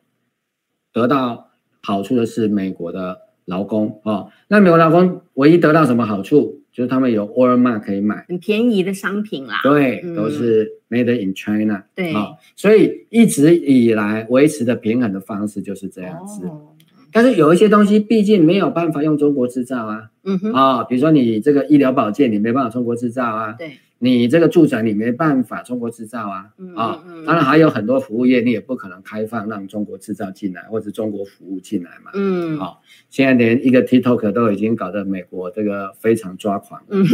[0.93, 3.23] 得到好处的是美国的。
[3.45, 6.61] 劳工啊、哦，那美国劳工唯一得到什么好处？
[6.73, 9.61] 就是他们有 Walmart 可以买很便宜的商品啦。
[9.63, 11.85] 对，嗯、都是 Made in China。
[11.95, 16.47] 对、哦，所以一直以来维持的平衡的方式就是这样子。
[16.47, 16.69] 哦、
[17.13, 20.11] 但是有一些东西毕竟没有办法用中国制造啊。
[20.25, 20.53] 嗯哼。
[20.55, 23.53] 啊、哦，比如说你这个医疗保健，你没办法中国制造啊。
[23.59, 23.73] 对。
[24.05, 37.07] 你这个住宅你没办法中国制造啊，啊，当然还有很多服务业你也不可能开放让中国制造进来或者中国服务进来嘛，嗯，好，现在连一个 TikTok 都已经搞得美国这个非常抓狂，嗯，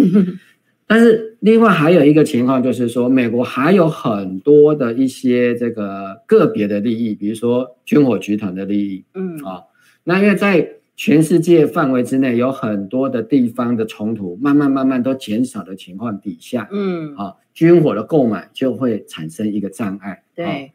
[0.86, 9.64] 但是另外还有一个情况就是说，美国还有很多的一些这个个别的利益，比如说军火集团的利益，嗯，啊，
[10.04, 20.24] 那因为在全世界范围之内有很多的地方的冲突，慢慢慢慢都减少的情况底下，嗯，啊，军火的购买就会产生一个障碍。
[20.34, 20.68] 对，啊，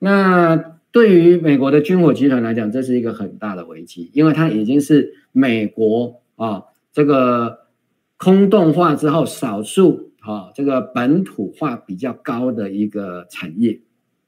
[0.00, 0.56] 那
[0.90, 7.60] 对于美国的军火集团来讲，这是一个很大的危机，因为它已经是美国啊这个
[8.16, 13.80] 空洞化之后少数啊这个本土化比较高的一个产业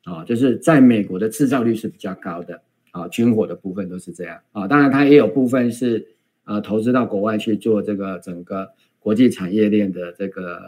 [0.04, 2.62] 啊，就是在美国的制造率是比较高的。
[2.92, 6.06] 啊，军火的部分都是这样啊，当然它也有部分是
[6.44, 10.58] 呃投资到国外去做这个整个国际产业链的这个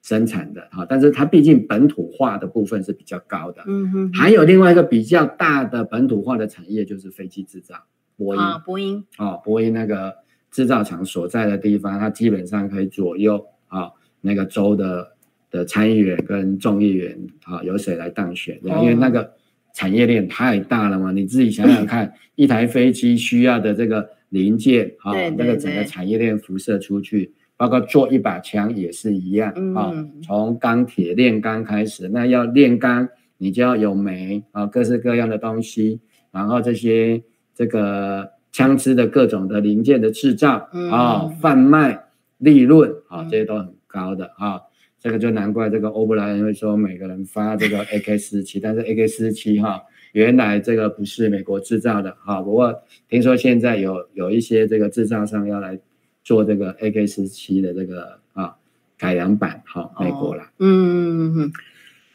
[0.00, 3.62] 生产的啊，但是它毕竟本土化的部分是比较高的。
[3.66, 7.74] 嗯哼，还有另外一个比较大的本土化的产业就是飞机制造，
[8.16, 10.14] 波音啊，波音啊，波音那个
[10.50, 13.90] 制造厂所在的地方，它基本上可以左右啊
[14.20, 15.12] 那个州的
[15.50, 18.58] 的参议员跟众议员啊，由谁来当选？
[18.62, 19.34] 因为那个
[19.74, 36.00] 产业链太大了嘛，你自己想想看，一台飞机需要的这个零件啊，那个整个产业链辐射出去，包括做一把枪也是一样啊，从钢铁炼钢开始，那要炼钢，你就要有煤啊，各式各样的东西，
[36.32, 37.22] 然后这些
[37.54, 42.04] 这个枪支的各种的零件的制造啊，贩卖
[42.38, 44.60] 利润啊，这些都很高的啊。
[45.00, 49.82] 这个就难怪这个欧布莱恩会说每个人发这个 AK 四七，但是 AK 四七哈，
[50.12, 52.42] 原来这个不是美国制造的哈。
[52.42, 55.78] 不过听说现在有有一些这个制造商要来
[56.24, 58.56] 做这个 AK 四七的这个啊
[58.98, 60.52] 改良版哈，美国啦。
[60.58, 61.52] 嗯嗯嗯。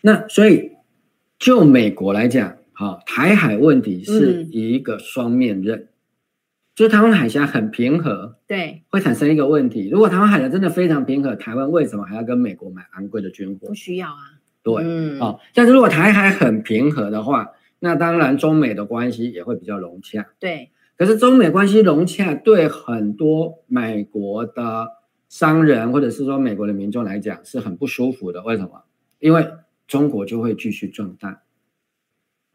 [0.01, 0.71] 那所以
[1.39, 5.87] 就美国来讲，哈，台海问题是一个双面刃。
[6.75, 9.89] 就是台湾海峡很平和，对，会产生一个问题。
[9.89, 13.67] 如果台湾海峡真的非常平和，台湾为什么还要跟美国买昂贵的军火？
[13.67, 14.41] 不需要啊。
[14.63, 20.25] 对，嗯，哦，但是如果台海很平和的话，那当然中美的关系也会比较融洽。
[20.39, 24.87] 对，可是中美关系融洽，对很多美国的
[25.29, 28.41] 商人或者是说美国的民众来讲是很不舒服的。
[28.41, 28.85] 为什么？
[29.19, 29.47] 因为
[29.85, 31.43] 中国就会继续壮大，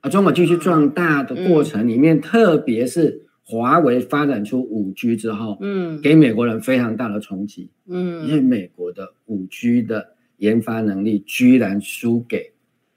[0.01, 3.28] 啊，中国继续壮大的过程里面，嗯、特别是。
[3.51, 10.07] 华为发展出五 G 之后，嗯，给美国人非常大的冲击，嗯，因为美国的五 G 的
[10.37, 12.53] 研发能力居然输给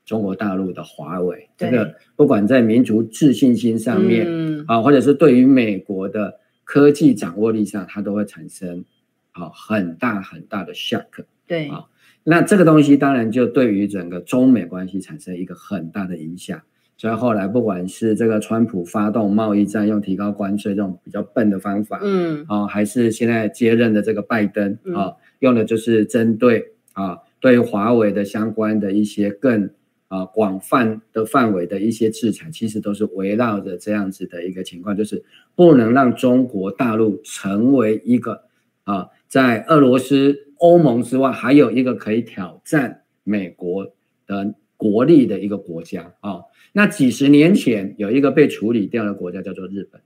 [0.05, 8.83] 中国大陆的华为，这个不管在民族自信心上面，嗯，啊，或者是对于美国的科技掌握力上，它都会产生
[9.31, 11.85] 啊很大很大的 shock，对，啊，
[12.25, 16.61] 那这个东西当然就对于整个中美关系产生一个很大的影响。
[17.01, 29.71] 所以后来，不管是这个川普发动贸易战，用提高关税这种比较笨的方法，嗯，啊，还是现在接任的这个拜登啊，用的就是针对啊，对华为的相关的一些更
[30.09, 35.23] 啊广泛的范围的一些制裁，其实都是围绕着这样子的一个情况，就是
[35.55, 38.43] 不能让中国大陆成为一个
[38.83, 43.91] 啊，在俄罗斯、欧盟之外，还有一个可以挑战美国
[44.27, 46.41] 的国力的一个国家啊。
[46.73, 50.01] 那几十年前有一个被处理掉的国家叫做日本，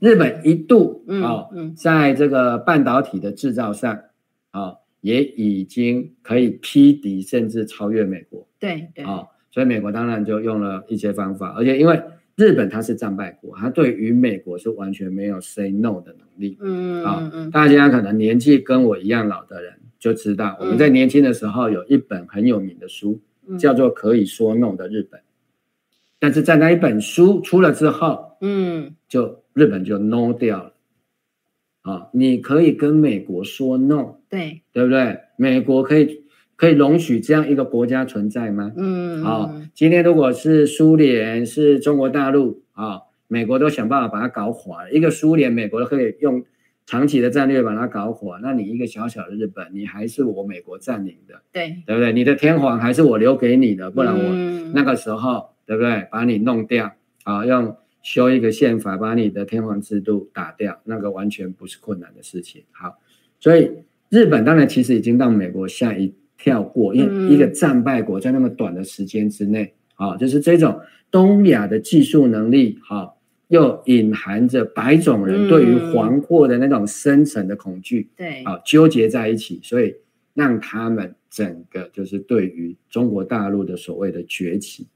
[0.00, 4.04] 日本一度啊，在这个半导体的制造上
[4.52, 8.48] 啊，也已经可以匹敌甚至超越美国。
[8.58, 12.00] 对对啊，所以美国当然就用了一些方法，而且因为
[12.36, 16.56] 日本它是战败国，它对于美国是完全没有 say no 的能力。
[16.60, 23.20] 嗯嗯嗯，大家可能年纪跟我一样老的人就知道，我们在年轻的时候有一本很有名的书，
[23.58, 25.20] 叫做《可以说 no 的日本》。
[26.18, 30.72] 但是在那一本书出了之后，嗯，就日本就 no 掉了，
[31.82, 35.18] 啊，你可以跟美国说 no，对，对不对？
[35.36, 36.22] 美国可以
[36.54, 38.72] 可以容许这样一个国家存在吗？
[38.76, 44.92] 嗯，啊，今天如果是苏联是中国大陆啊，美国都想办法把它搞垮了。
[44.92, 46.44] 一个苏联，美国都可以用
[46.86, 52.12] 长期的战略把它搞火，那你一个小小的日本，你还是我美国占领的，对，对不对？
[52.12, 55.50] 你的天皇还是我留给你的，不然我那个时候。
[55.64, 56.08] 对不对？
[56.10, 56.92] 把你弄掉
[57.22, 57.46] 啊！
[57.46, 62.64] 用修一个宪法，把你的天皇制度打掉，那个完全不是困难的事情。
[62.72, 62.98] 好，
[63.38, 63.70] 所以
[64.08, 70.80] 日本当然其实已经让美国吓一跳过，因为一个战败国在那么短的时间之内，啊，就是这种
[71.12, 73.14] 东亚的技术能力，哈，
[73.52, 79.94] 又隐含着白种人对于黄货的那种深层的恐惧，对，啊，纠结在一起，所以
[80.32, 84.86] 让他们整个就是对于中国大陆的所谓的崛起。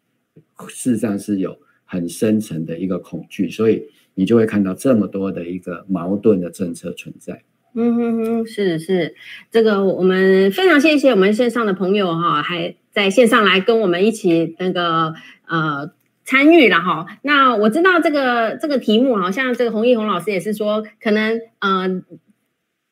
[0.69, 3.83] 事实上是有很深层的一个恐惧，所以
[4.15, 7.43] 你就会看到这么多的一个矛盾的政策存在。
[7.75, 9.15] 嗯哼哼，是是，
[9.51, 15.13] 这个我们非常谢谢我们线上的朋友哈，还在线上来跟我们一起那个
[15.47, 15.91] 呃
[16.27, 17.07] 参与了哈。
[17.23, 22.03] 那我知道这个这个题目好像这个洪一洪老师也是说，可能呃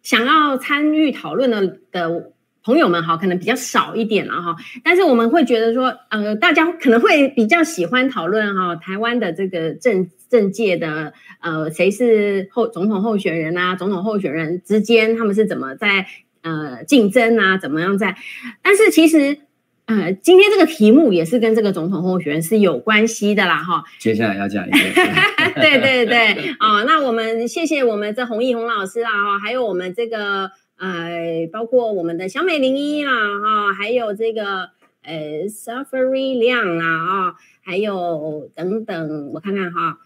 [0.03, 2.31] 想要参与讨论的的。
[2.67, 11.13] 朋友们哈，可能比较少一点了哈，但是我们会觉得说，呃，大家可能会比较喜欢讨论哈，台湾的这个政政界的
[11.43, 16.07] 呃，谁是候总统候选人啊，总统候选人之间他们是怎么在
[16.41, 18.17] 呃竞争啊，怎么样在？
[18.63, 19.37] 但是其实
[19.87, 23.85] 呃，今天这个题目也是跟这个总统候选人是有关系的啦哈。
[23.99, 24.79] 接下来要讲一个，
[25.61, 30.51] 对对对，啊、哦，那我们谢谢我们这洪毅洪老师啦哈，还有我们这个。
[30.77, 34.71] 呃，包括我们的小美零一啦，哈，还有这个
[35.05, 40.01] 呃，Safari 亮啦，啊，还有等等，我看看哈，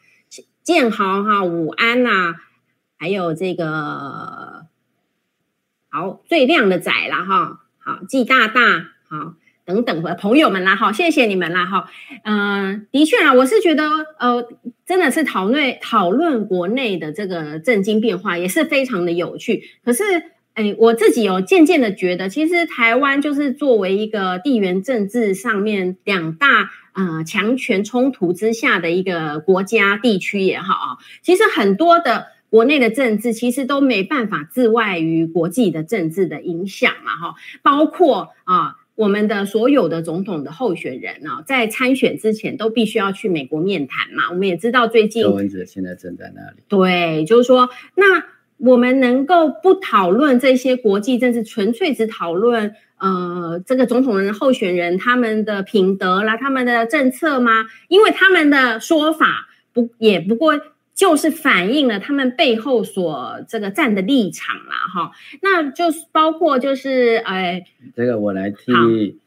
[0.62, 2.34] 建豪哈，午安呐，
[2.98, 4.66] 还有这个
[5.88, 9.34] 好最亮的仔啦，哈，好，季大大，好。
[9.68, 11.90] 等等的朋友们啦，好，谢谢你们啦，哈，
[12.24, 13.84] 嗯，的确啊，我是觉得，
[14.18, 14.48] 呃，
[14.86, 19.62] 真的是讨论讨论国内的这个政经变化也是非常的有趣。
[19.84, 20.02] 可是，
[20.54, 30.88] 哎，我自己有渐渐的觉得，其实台湾就是作为一个地缘政治上面两大呃强权冲突之下的一个国家地区也好啊，
[31.20, 38.76] 其实很多的国内的政治其实都没办法自外于国际的政治的影响嘛，哈，包括啊。
[38.98, 44.24] 我们的所有的总统的候选人啊，在参选之前都必须要去美国面谈嘛。
[44.30, 46.56] 我们也知道最近柯文哲现在正在那里。
[46.66, 48.24] 对，就是说，那
[48.56, 57.66] 我们能够不讨论这些国际政治，纯粹只讨论呃这个总统人候选人他们的品德啦、他们的政策吗？
[57.86, 60.60] 因为他们的说法不也不过。
[60.98, 69.20] 就是反映了他们背后所这个站的立场啦，哈，那就是包括就是，哎，这个我来替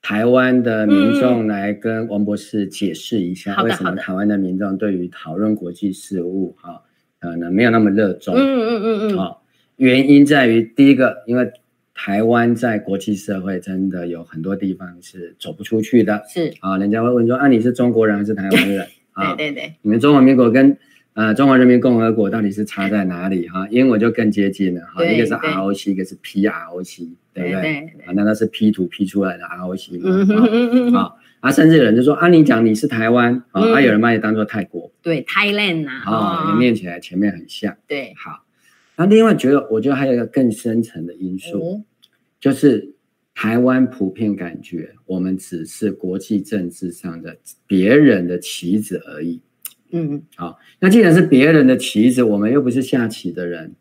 [0.00, 6.80] 台湾的民众来跟王博士解释一下，为什么台湾的民众对于讨论国际事务，哈，
[7.20, 9.44] 可能没有那么热衷，嗯嗯嗯嗯，好，
[9.76, 11.52] 原因在于第一个，因为
[11.92, 16.54] 台湾在国际社会真的有很多地方是走不出去的，是。
[16.60, 18.86] 啊，人家会问说，啊，你是中国人还是台湾人？
[19.16, 20.76] 对对对，你们中华民国跟
[21.14, 23.66] 呃中华人民共和国到底是差在哪里哈？
[23.70, 27.60] 英文就更接近了哈，一个是 ROC，一个是 PROC，对不对？
[27.60, 30.04] 对啊，难道是 P 图 P 出来的 ROC 吗？
[30.04, 38.44] 嗯嗯嗯嗯啊，啊，甚至有人就说啊，你讲你是台湾啊，啊，有人把你当做泰国，对，Thailand 呐，啊，念起来前面很像，对，好。
[38.96, 41.82] 那另外觉得，我觉得还有一个更深层的因素，
[42.40, 42.91] 就是。
[43.42, 47.36] 台湾普遍感觉，我们只是国际政治上的
[47.66, 49.40] 别人的棋子而已。
[49.90, 53.74] 嗯，好，那既然是别人的棋子，我们又不是下棋的人，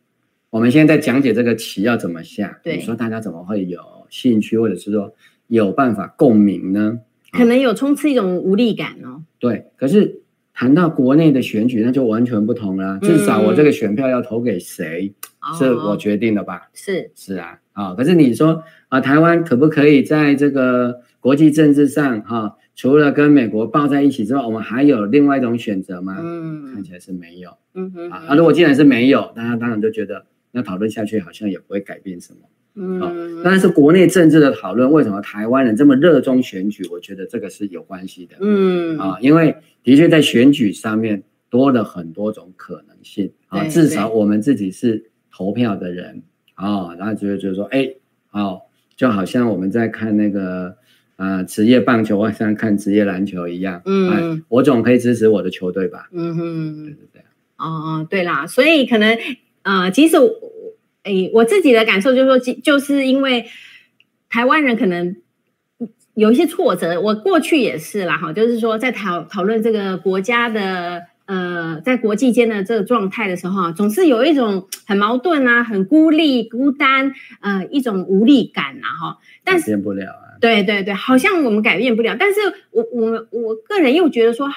[0.49, 2.59] 我们现在在讲解这个棋要怎么下。
[2.63, 5.13] 对，你说大家怎么会有兴趣，或者是说
[5.45, 7.01] 有办法共鸣呢？
[7.31, 9.21] 可能有充斥一种无力感哦。
[9.37, 10.23] 对，可是
[10.55, 12.97] 谈到国内的选举，那就完全不同了。
[12.99, 16.71] 至少我这个选票要投给谁，嗯、是我决定的吧？
[16.73, 17.60] 是是啊。
[17.73, 26.17] 啊、哦，可是你说啊，台湾可不可以在这个国际政治上哈、哦，除了跟美国抱在一起之外，我们还有另外一种选择吗？
[26.19, 27.51] 嗯，看起来是没有。
[27.73, 32.39] 嗯哼，啊，如果既然是没有，大家当然就觉得那讨论下去好像也不会改变什么。
[32.75, 36.85] 嗯，哦、但是国内政治的讨论，为什么台湾人这么热衷选举？
[36.91, 38.35] 我觉得这个是有关系的。
[38.41, 46.23] 嗯，啊，因为的确在选举上面多了很多种可能性啊，至少我们自己是投票的人。
[46.61, 47.89] 哦，然后就会觉得说，哎，
[48.31, 48.61] 哦，
[48.95, 50.77] 就好像我们在看那个
[51.15, 56.07] 啊、呃、职业棒球，或像看职业篮球一样，嗯、哎，我总可以支持我的球队吧？
[56.11, 57.21] 嗯哼，对对对。
[57.57, 59.17] 哦哦，对啦，所以可能
[59.63, 60.29] 呃，即使我，
[61.01, 63.45] 哎，我自己的感受就是说，就是因为
[64.29, 65.15] 台湾人可能
[66.13, 71.10] 有一些挫折，我过去也是啦，哈，就是说在讨讨论这个国家的。
[71.25, 79.17] 呃，在国际间的这个状态的时候啊，总是有一种很矛盾啊，很孤立、孤单，呃，一种无力感啊，哈。
[79.43, 80.37] 但是改变不了啊。
[80.39, 82.15] 对对对，好像我们改变不了。
[82.19, 82.39] 但是
[82.71, 84.49] 我我我个人又觉得说，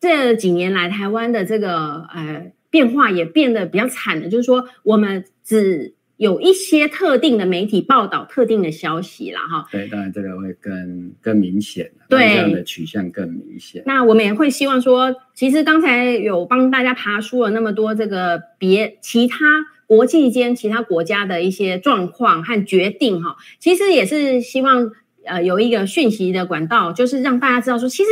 [0.00, 5.94] 这几年来台湾的这个呃变化也变得比较惨的，就是说我们只。
[6.18, 13.84] 有一些特定的媒体报道特定的消息了哈，对，当然这个会更更明显，对，这样的取向更明显。
[13.86, 19.38] 那我们也会希望说，其实刚才有帮大家爬梳了那么多这个别其他
[19.86, 24.90] 国际间其他国家的一些状况和决定哈，其实也是希望
[25.24, 28.10] 呃有一个讯息的管道，就是让大家知道说，其实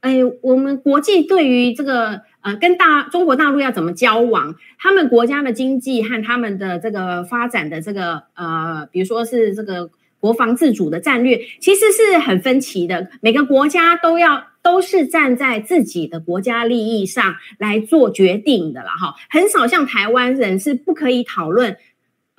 [0.00, 2.22] 哎，我们国际对于这个。
[2.40, 4.54] 呃，跟大中国大陆要怎么交往？
[4.78, 9.90] 他们国家的经济和他们的这个发展的这个呃，比如说是这个
[10.20, 13.08] 国防自主的战略，其实是很分歧的。
[13.20, 19.16] 每个国家都要都是站在自己的国家利益上来做决定的了哈。
[19.28, 21.76] 很少像台湾人是不可以讨论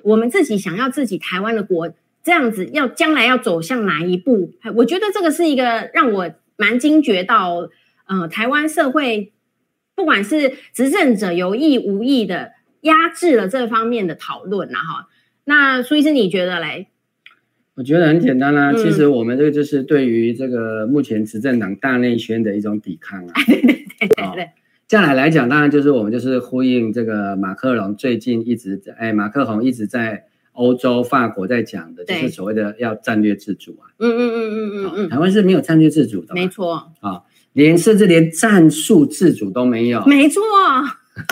[0.02, 1.92] 我们自己想要自己台湾的国
[2.24, 4.50] 这样子，要将来要走向哪一步？
[4.76, 6.30] 我觉得这个是一个让我
[6.60, 7.70] 蛮惊觉到，
[8.06, 9.32] 呃，台湾社会。
[9.96, 15.08] 不管是执政者有意无意的压制了这方面的讨论呐，哈，
[15.44, 16.86] 那苏医师你觉得嘞？
[17.74, 23.32] 我觉得很简单啦、其实我们这个就是对于这个目前执政党大内宣的一种抵抗啊。
[23.46, 24.50] 对对对对对。
[24.88, 30.24] 将来来讲，当然就是我们就是呼应这个马克龙最近一直在，哎，马克宏一直在
[30.60, 33.88] 欧洲法国在讲的，就是所谓的要战略自主啊。
[33.98, 35.08] 嗯嗯嗯嗯嗯嗯。
[35.08, 36.34] 台湾是没有战略自主的。
[36.34, 36.92] 没错。
[37.00, 37.22] 啊。
[37.52, 40.40] 连甚至连战术自主都没有，没错，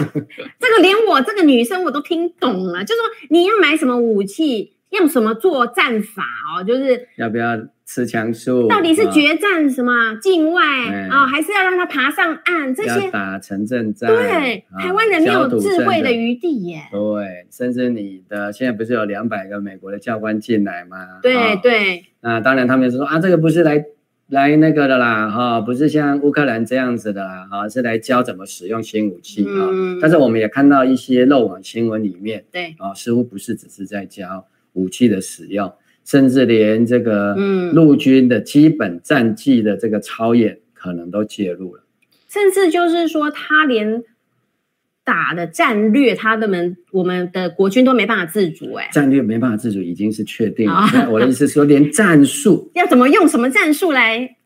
[0.59, 6.65] 这个连我这个女生我都听懂了，就是说你要买什么武器，用什么作战法哦？
[6.65, 8.67] 就是要不要吃枪术？
[8.69, 10.63] 到底是决战什么境外
[11.11, 12.75] 啊，还是要让他爬上岸？
[12.75, 14.11] 这些打城镇战？
[14.11, 16.83] 对，台湾人没有智慧的余地耶。
[16.91, 21.21] 对，甚至你的现在不是有两百个美国的教官进来吗？
[21.23, 22.05] 对对。
[22.21, 23.85] 那当然，他们说啊，这个不是来
[24.29, 29.69] 来那个的啦，哈，不是像乌克兰这样子的啦，哈，是来教怎么使用新武器啊。
[30.01, 34.47] 但是我们也看到一些漏网新闻里面，对啊，似乎不是只是在教。
[34.79, 35.73] 武器的使用，
[36.05, 37.35] 甚至连这个
[37.73, 41.83] 陆军的基本战绩的这个操演，可能都介入了。
[42.29, 44.05] 甚至就是说，他连
[45.03, 48.73] 打的战略，他的们我们的国军都没办法自主。
[48.75, 51.09] 哎，战略没办法自主，已经是确定了。
[51.11, 54.37] 我的意思是说，连战术 要怎么用什么战术来，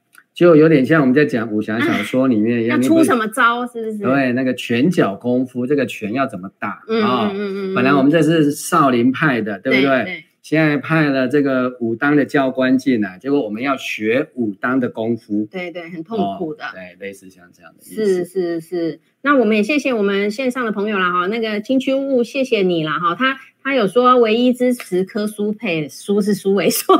[0.42, 3.98] 就有点像我们在讲武侠小说里面一样，要出什么招，是不是？
[3.98, 7.30] 对，那个拳脚功夫，这个拳要怎么打啊？
[7.32, 7.74] 嗯嗯嗯。
[7.76, 10.24] 本来我们这是少林派的，对不对？
[10.42, 18.04] 现在派了这个武当的教官进来，结果我们要学武当的功夫，对对，很痛苦的，对，类似像这样的意思。
[18.04, 26.96] 是是是，那我们也谢谢我们线上的朋友了哈，那个青丘雾，谢谢你了哈，他他有说唯一支持柯苏配，苏是苏伟说，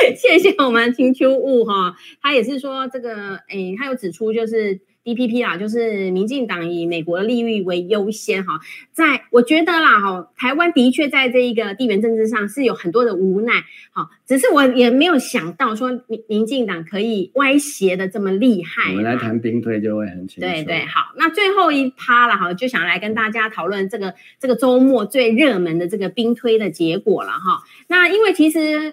[0.16, 4.80] 谢谢我们青秋雾哈，他也是说这个，哎，他有指出就是。
[5.04, 8.60] DPP 啦，就是民进党以美国的利益为优先哈，
[8.92, 18.90] 在我觉得啦哈，台湾的确在这一个地缘政治上是有很多的无奈，好，只是我也没有想到说民民进党可以歪斜的这么厉害。
[18.90, 20.40] 我们来谈兵推就会很清楚。
[20.42, 27.62] 对对，好，那最后一趴了哈，就想来跟大家讨论这个这个周末最热门的这个兵推的结果了哈。
[27.86, 28.92] 那因为其实。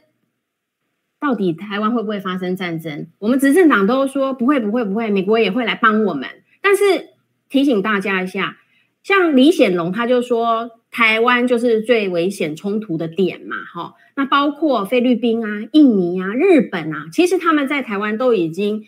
[1.25, 3.07] 到底台湾会不会发生战争？
[3.17, 6.29] 我们执政党都说不会，不会，不会，美国也会来帮我们。
[6.61, 7.07] 但是
[7.49, 8.57] 提醒大家一下，
[9.01, 13.95] 像李显龙他就说，台湾就是最危险冲突的点嘛，哈。
[14.15, 18.83] 那包括菲律宾啊、印尼啊、日本啊，其实他们在台湾都已经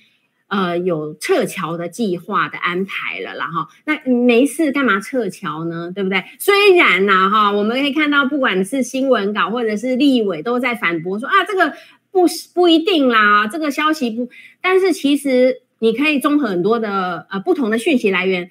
[0.47, 3.67] 呃有撤侨的计划的安排了啦，哈。
[3.85, 5.91] 那没事干嘛撤侨呢？
[5.91, 6.23] 对不对？
[6.37, 11.73] 虽然呢，哈，我们可以看到，不管是新闻稿或者是立委都在反驳说啊，这个。
[12.17, 14.27] 不不一定啦，这个消息不，
[14.59, 18.49] 但是其实你可以综合很多的呃不同的讯息来源。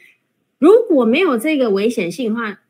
[0.60, 2.60] 如果没有这个危险性的话，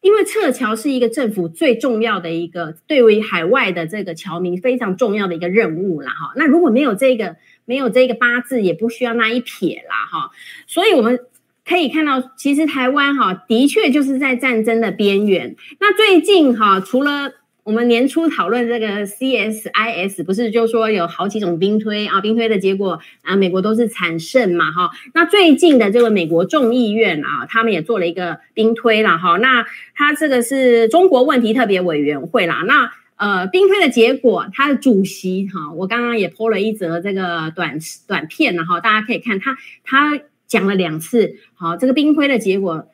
[0.00, 6.32] 因为撤侨是一个政府最重要的一个对于海外的这个侨民非常重要的一个任务啦哈。
[6.34, 7.36] 那如果没有这个
[7.66, 10.30] 没有这个八字，也不需要那一撇啦哈。
[10.66, 11.20] 所以我们
[11.62, 15.54] 可以看到，其实台湾哈的确就是在战争的边缘。
[15.78, 17.34] 那最近哈除了
[17.68, 24.90] 我们年初讨论这个 CSIS，不是就说有好几种兵推啊，兵推的结果啊，美国都是惨胜嘛，哈。
[25.12, 29.36] 那最近的这个美国众议院啊，他们也做了一个兵推了，哈。
[29.36, 32.64] 那他这个是中国问题特别委员会啦。
[32.66, 42.88] 那呃，兵推的结果，他的主席哈，我刚刚也 po 了一则这个短短片，然后大家可以看他他讲了两次，好，这个兵推的结果。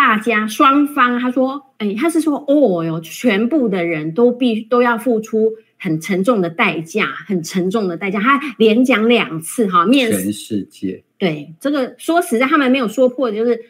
[0.00, 8.18] 大家双方，他说，哎，他是说，哦哟，全部的人都必都要付出很沉重的代价，很沉重的代价。
[8.18, 13.60] 他连讲两次，哈，面全世界，对这个说实在，他们没有说破，就是。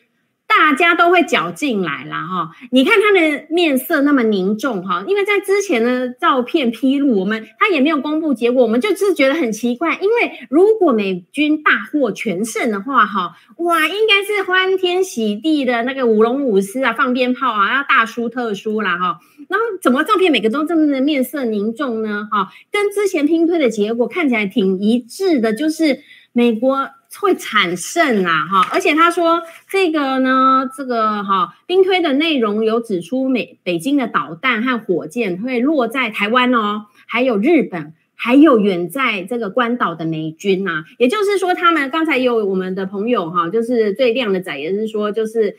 [0.60, 22.28] 大家都会搅进来了哈，你看他的面色那么凝重哈，因为在之前的照片披露，我们他也没有公布结果，我们就是觉得很奇怪，因为如果美军大获全胜的话哈，哇，应该是欢天喜地的那个舞龙舞狮啊，放鞭炮啊，要大输特输啦哈，然后怎么照片每个都这么的面色凝重呢？
[22.30, 26.00] 哈，跟之前拼推的结果看起来挺一致的，就是
[26.32, 26.90] 美国。
[27.18, 28.68] 会惨胜啊，哈！
[28.72, 40.84] 而且他说这个呢，这个哈兵推的内容有指出美北京的导弹和火箭会落在台湾哦，还有日本，还有远在这个关岛的美军呐。
[40.98, 45.56] 也就是说，他们刚才有我们的朋友哈，就是最亮的仔也是说，就是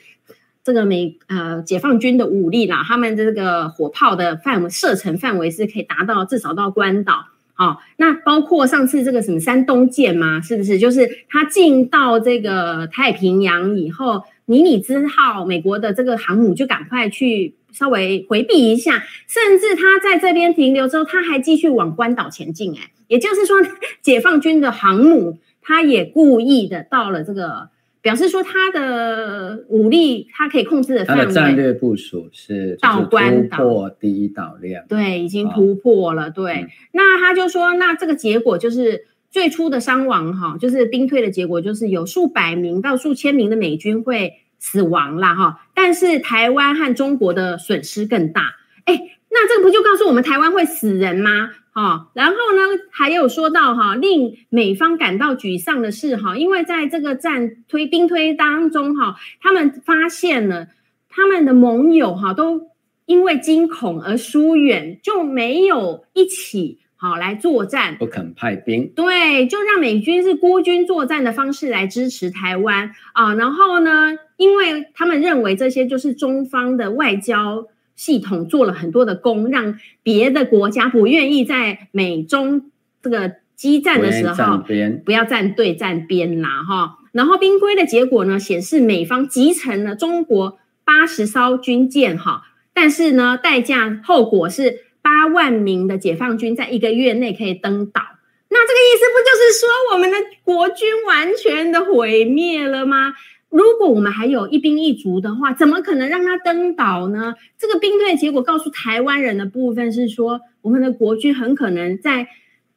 [0.63, 7.25] 这个美呃解放军的武力啦，他们这个火炮的范围射程范围是可以达到至少到关岛。
[7.61, 10.41] 哦，那包括上次这个什么山东舰吗？
[10.41, 10.79] 是不是？
[10.79, 22.73] 就是他进到这个太平洋以后，尼米兹号美国的这个航母就赶快去稍微回避一下，甚至他在这边停留之后，他还继续往关岛前进。
[22.75, 23.57] 哎，也就是说，
[24.01, 27.69] 解放军的航母，他也故意的到了这个。
[28.01, 36.31] 表示说他的武力，他可以控制的范围，他的战略部署是到关岛突破第一岛链，对，已经突破了。
[36.31, 45.67] 对，嗯、那他就说，那这个结果就是最初的伤亡，哈，就是兵退的结果，就是有数百名到数千名的美军会死亡啦，哈。
[45.75, 48.55] 但是台湾和中国的损失更大。
[48.85, 48.99] 哎，
[49.29, 51.51] 那这个不就告诉我们台湾会死人吗？
[51.71, 52.61] 哈，然后呢，
[52.91, 60.67] 还有说到哈，令美方感到沮丧的是哈，因为在这个战推兵推当中哈，他们发现了
[61.09, 62.69] 他们的盟友哈都
[63.05, 66.79] 因为惊恐而疏远，就没有一起。
[66.97, 73.33] 好，来作战，不肯派兵，对，就让美军是孤军作战的方式来支持台湾啊。
[73.33, 77.65] 然后呢，因为他们认为这些就是中方的外交
[78.01, 82.71] 系统做了很多的功，让别的国家不愿意在美中
[83.03, 84.63] 这个激战的时候
[85.05, 86.97] 不要站队站边啦哈。
[87.11, 92.41] 然后兵规的结果呢，显示美方集成了中国八十艘军舰哈，
[92.73, 94.85] 但是呢，代价后果是。
[95.03, 98.03] 八万名的解放军在一个月内可以登岛，
[98.49, 103.15] 那这个意思不就是说我们的国军完全的毁灭了吗？
[103.51, 107.35] 如果我们还有一兵一卒的话，怎么可能让他登岛呢？
[107.57, 112.27] 这个兵队结果告诉台湾人的部分是说，我们的国军很可能在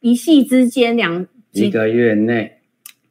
[0.01, 2.51] 一夕之间两一个月内。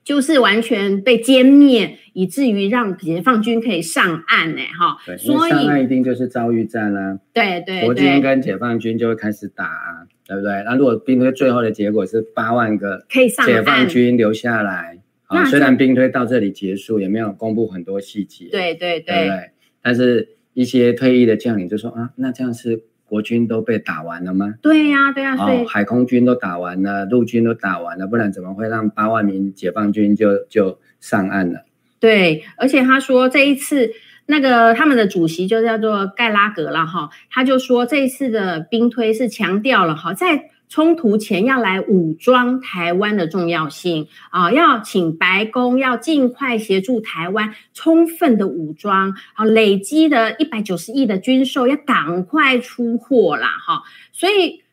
[0.04, 4.98] 就是完全被歼灭，以至于让解放军可以上岸呢，哈。
[5.06, 7.18] 对，所以上岸一定就是遭遇战啦、啊。
[7.32, 10.62] 对对，国军跟解放军就会开始打、啊，对不对？
[10.66, 14.98] 那如果兵队最后的结果是八万个可以上解放军留下来，
[15.34, 19.50] 啊，虽然兵推到这里结束，也没有公布很多细节，对对对？
[19.82, 22.84] 但是一些退役的将领就说啊，那这样是。
[23.06, 24.54] 国军都被打完了吗？
[24.62, 31.66] 对呀、啊，对呀、啊，所以、哦、海空军都打完了，陆军都打完了，不然怎么会让八万名解放军就就上岸了？
[32.00, 33.92] 对，而且他说这一次
[34.26, 40.50] 那个他们的主席就叫做盖拉格了哈，他就说这一次的兵推是强调了哈，在。
[40.74, 44.08] 冲突前要来武装台湾的重要性。
[44.30, 54.64] 啊，要请白宫要尽快协助台湾充分的武装，好，累积的一百九十亿的军售要赶快出货啦，哈，所以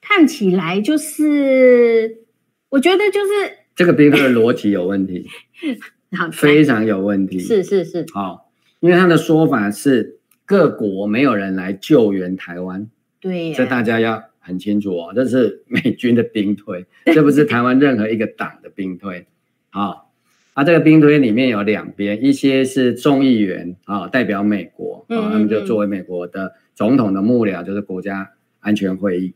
[0.00, 2.22] 看起来就是，
[2.70, 5.28] 我觉得就是这个兵推的逻辑有问题，
[6.32, 12.88] 非常有问题，是是是，好，因为他的说法是各国没有人来救援台湾，
[13.20, 14.24] 对，这大家要。
[14.44, 19.26] 很清楚哦， 这是美军的兵推，这不是台湾任何一个党的兵推。
[19.70, 20.04] 啊，
[20.52, 28.30] 啊，这个兵推里面有两边，一些是众议员啊，代表美国啊，他们就作为美国的总统的幕僚，就是国家
[28.60, 29.34] 安全会议。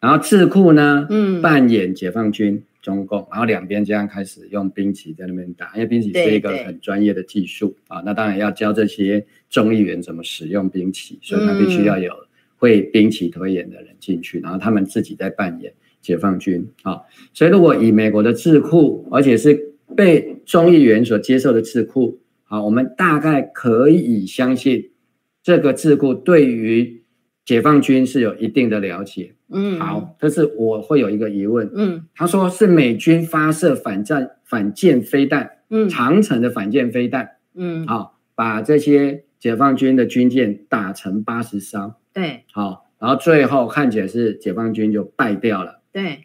[0.00, 12.14] 然后智库呢，嗯，扮演解放军中共，然后两边这样开始用兵棋在那边打，因为兵棋是一个很专业的技术啊，那当然要教这些众议员怎么使用兵棋，所以他必须要有。
[12.60, 17.00] 会兵棋推演的人进去，然后他们自己在扮演解放军啊。
[17.32, 24.90] 所以，如果以美国的智库，而且是被众议员所接受的智库，啊，我们大概可以相信
[25.42, 27.02] 这个智库对于
[27.46, 29.34] 解放军是有一定的了解。
[29.48, 31.68] 嗯，好，但是我会有一个疑问。
[31.74, 41.94] 嗯，他说是美军发射反战反舰飞弹，嗯，长城的反舰飞弹，嗯，好，把这些解放军的军舰打成八十艘。
[42.12, 45.80] 对，好，然后最后看起来是解放军就败掉了。
[45.92, 46.24] 对，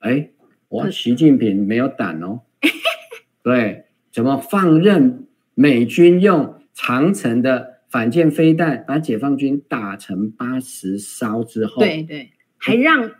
[0.00, 0.28] 哎，
[0.68, 2.40] 哇，习近平没有胆哦。
[3.42, 13.10] 对，怎么放任美军用长城的反舰飞弹把解放军打成八十烧之后，对对，还让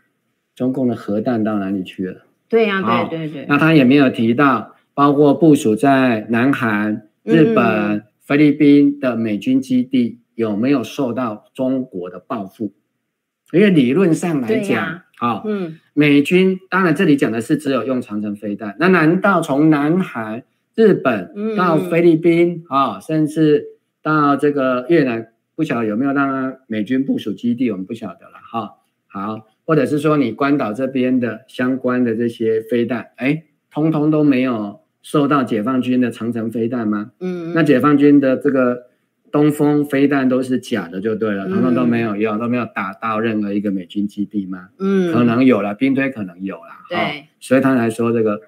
[0.54, 2.26] 中共的核弹到哪里去了？
[2.48, 3.46] 对呀、啊，对对对。
[3.48, 10.18] 那他也没有提到，包括部署在南韩、日本、嗯、菲律宾的美军基地。
[10.40, 12.72] 有没有受到中国的报复？
[13.52, 23.66] 因为理论上来讲，好，嗯，美军当然这里讲的是只有用长城飞弹，那难道从南韩、日本到菲律宾啊，甚至
[24.02, 27.70] 到这个越南，不晓得有没有让美军部署基地？
[27.70, 28.76] 我们不晓得了，哈，
[29.08, 37.10] 好，或者是说你关岛这边的相关的这些飞弹，哎，通通都没有受到解放军的长城飞弹吗？
[37.20, 38.89] 嗯，那解放军的这个。
[39.30, 44.68] 东风飞弹都是假的，就对了，他们都没有用，都没有打到任何一个美军基地吗？
[44.78, 48.40] 嗯，可能有了，兵推可能有了，对、哦，所以他来说这个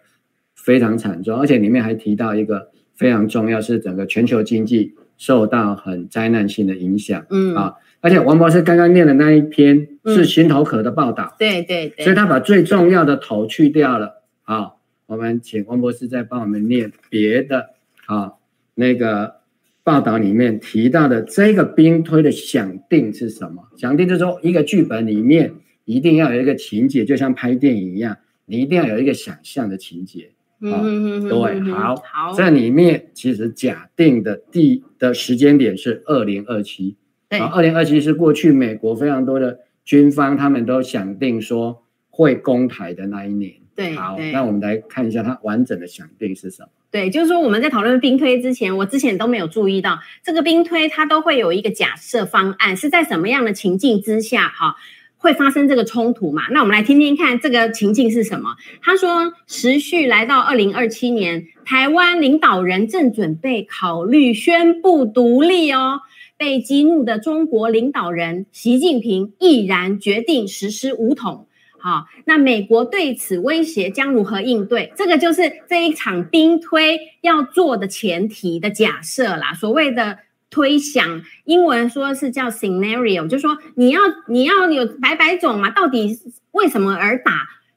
[0.55, 7.55] 非常惨重，而且里面还提到一个非常重要，是整个全球经济受到很灾难性的影响，嗯。
[7.55, 14.73] 啊，而且王博士刚刚念的那一篇是心头壳的报道，对对对，所以他把最重要的头去掉了，啊，
[15.07, 17.71] 我们请王博士再帮我们念别的，
[18.07, 18.33] 啊，
[18.75, 19.42] 那个。
[19.85, 23.69] 报道里面提到的这个兵推的想定是什么？
[23.77, 25.53] 想定就是说，一个剧本里面
[25.85, 28.17] 一定要有一个情节，就像拍电影一样，
[28.47, 30.31] 你一定要有一个想象的情节。
[30.61, 36.97] 嗯嗯嗯，对，好，好，这里面其实假定的第的时间点是二零二七。
[37.29, 43.55] 对，二零二七是过去美国非常多的军方他们都想定说会攻台的那一年。
[43.75, 46.69] 对，好，那我们来看一下它完整的想定是什么。
[46.91, 54.77] 对，就是说我们在讨论兵推之前，我之前都没有注意到这个兵推，它都会有一个假设方案，是在什么样的情境之下，哈，
[55.17, 56.49] 会发生这个冲突嘛？
[56.51, 58.57] 那我们来听听看这个情境是什么。
[58.83, 66.01] 他说，时序来到二零二七年，台湾领导人正准备考虑宣布独立哦，
[66.37, 71.47] 被激怒的中国领导人习近平毅然决定实施武统。
[71.83, 74.93] 好，那美国对此威胁将如何应对？
[74.97, 79.53] 这个就是这一场兵推要做的前提的假设啦。
[79.53, 80.19] 所谓的
[80.49, 86.17] 推想，英文说是叫 scenario，就是说你要你要有百百种嘛，到底
[86.53, 87.33] 为什么而打？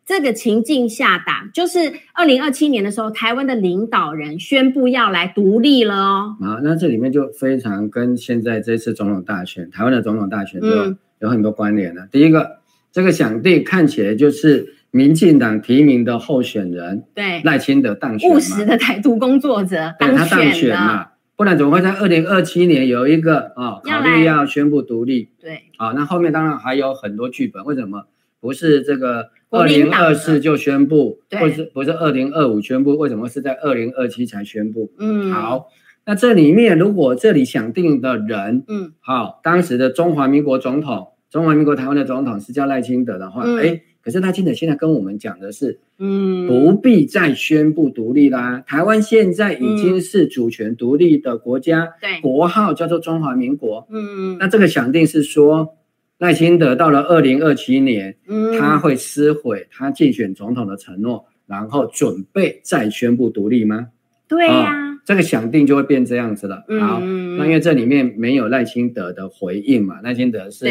[0.05, 6.37] 这个情境下打，就是二零二七年的时候，台湾的领导人宣布要来独立了哦。
[6.41, 12.03] 啊，那这里面就非常跟现在这次总统大选，台湾的总统大选就有很多关联了。
[12.03, 12.63] 嗯、第一个。
[12.95, 25.27] 这个想定看起来就是民进党提名的候选人，对赖清德当选，务实的台独工作者当选，他当选嘛，不然怎么会在二零二七年有一个啊、哦、考虑要宣布独立？
[25.41, 28.05] 对，啊、哦，那后面当然还有很多剧本，为什么
[28.39, 32.97] 不是这个二零二四就宣布，或是不是二零二五宣布？
[32.97, 34.93] 为什么是在二零二七才宣布？
[34.97, 35.67] 嗯，好，
[36.05, 41.09] 那这里面如果这里想定的人，嗯，好，当时的中华民国总统。
[41.35, 48.63] 中华民国台湾的总统是叫赖清德的话，哎、嗯，可是赖清德现在跟我们讲的是，嗯，不必再宣布独立啦。
[48.65, 53.85] 台湾现在已经是主权独立的国家，对、嗯，国号叫做中华民国。
[53.89, 55.75] 嗯，那这个想定是说，
[56.19, 63.89] 赖清德到了二零二七年，嗯，他会撕毁他竞选总统的承诺，然后准备再宣布独立吗？
[64.29, 66.63] 对呀、啊哦，这个想定就会变这样子了。
[66.79, 70.65] 好，嗯、那因为这里面没有赖清德的回应嘛，赖清德是。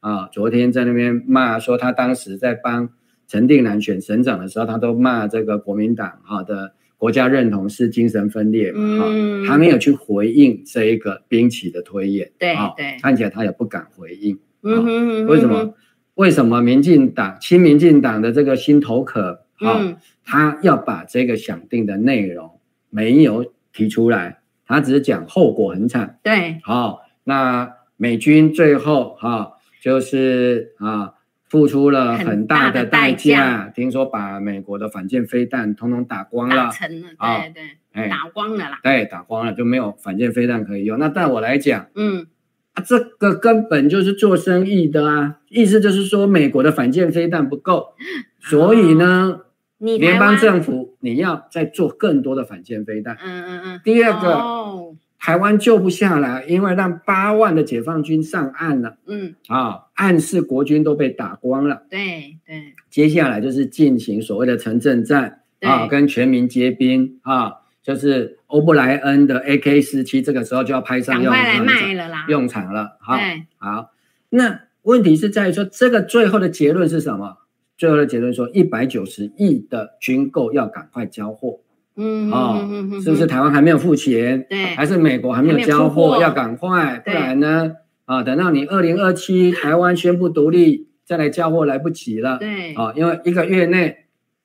[0.00, 2.90] 啊，昨天在那边骂说，他当时在帮
[3.26, 15.74] 陈定南选省长的时候，他都骂这个国民党哈的国家认同是精神分裂嘛，嗯，他没有去回应这一个兵棋的推演，对对，看起来他也不敢回应，嗯，为什么？
[16.14, 29.54] 为什么民进党亲民进党的这个心头可啊，他要把这个想定的内容没有提出来，他只是讲后果很惨，对，好，那美军最后哈。
[29.86, 31.12] 就是啊，
[31.48, 33.68] 付出了很大的代价。
[33.72, 37.62] 听说把美国的反舰飞弹通通打光了，打成了，对对，
[37.92, 38.80] 哎，打光了啦。
[38.82, 40.98] 对，打光了就没有反舰飞弹可以用。
[40.98, 42.26] 那对我来讲，嗯，
[42.74, 47.94] 啊，这个根本就是做生意的啊，意思就是说美国的反舰飞弹不够，
[48.40, 49.42] 所以呢，
[49.78, 53.16] 你联邦政府你要再做更多的反舰飞弹。
[53.24, 53.80] 嗯嗯嗯。
[53.84, 54.96] 第二个。
[55.18, 58.98] 台湾救不下来，因为让八万的解放军上岸了。
[59.06, 61.82] 嗯，啊，暗示国军都被打光了。
[61.90, 72.14] 对对，接下来就是进行所谓的城镇战啊，跟全民皆兵啊，就是欧布莱恩的 AK 四七，这个时候就要派上用场了。
[72.28, 73.18] 用场了，好，
[73.58, 73.90] 好。
[74.30, 77.38] 那问题是在于说，这个最后的结论是什么？
[77.76, 81.60] 最后的结论说，一百九十亿的军购要赶快交货。
[81.96, 82.60] 嗯哦，
[83.02, 84.46] 是不是台湾还没有付钱？
[84.48, 86.18] 对，还是美国还没有交货？
[86.20, 87.72] 要赶快，不然呢？
[88.04, 92.38] 啊，等到你二零二七台湾宣布独立再来交货来不及了。
[92.38, 93.96] 对，啊，因为一个月内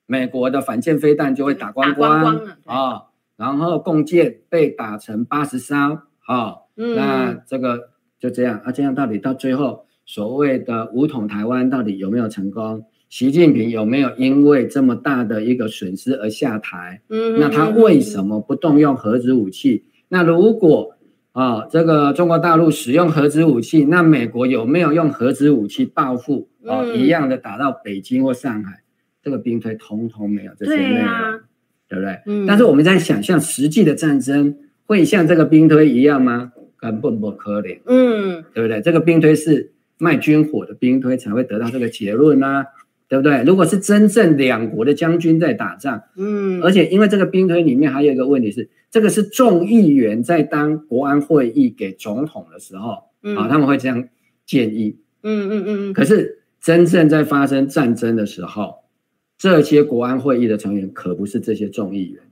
[0.06, 3.04] 美国的反舰飞弹就会打光光啊，
[3.38, 5.99] 然后共建被打成八十艘。
[6.20, 7.89] 好，那这个
[8.20, 12.86] 就这样啊，这样到底到最后所谓的武统台湾到底有没有成功？
[13.12, 17.01] 习近平有没有因为这么大的一个损失而下台？
[17.09, 19.84] 嗯，那他为什么不动用核子武器？
[20.07, 20.95] 那如果
[21.34, 26.47] 啊、哦，这个中国大陆使用核子武器，那美国有没有用核子武器报复？
[26.66, 28.82] 啊、哦，一样的打到北京或上海，
[29.22, 31.39] 这个兵推通通没有这些内容，对，啊、
[31.89, 32.20] 对不对？
[32.28, 32.45] 嗯。
[32.47, 34.55] 但是我们在想象实际的战争
[34.86, 36.53] 会像这个兵推一样吗？
[36.78, 37.78] 根本不可能。
[37.88, 38.80] 嗯，对不对？
[38.80, 42.66] 这个兵推是卖军火的兵推才会得到这个结论呢、啊。
[43.12, 43.43] 对不对？
[43.43, 54.07] 如果是真正两国的将军在打仗，嗯，而且因为这个兵推里面还有一个问题是，这个是众议员在当国安会议给总统的时候，嗯、啊，他们会这样
[54.45, 55.93] 建议，嗯嗯嗯。
[55.93, 58.76] 可是真正在发生战争的时候，
[59.38, 62.24] 这些国安会议的成员可不是这些众议员，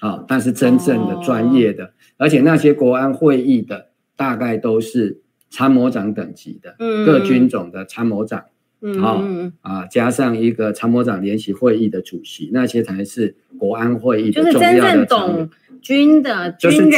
[0.00, 5.20] 啊，但是真正的专业的，哦、而且那些国安会议的大概都是
[5.50, 8.44] 参谋长等级的，嗯，各军种的参谋长。
[8.84, 14.52] 嗯嗯啊，加上一个参谋长联席会议的主席，那些才是国安会议的重要的。
[14.52, 16.90] 就是真正懂军的军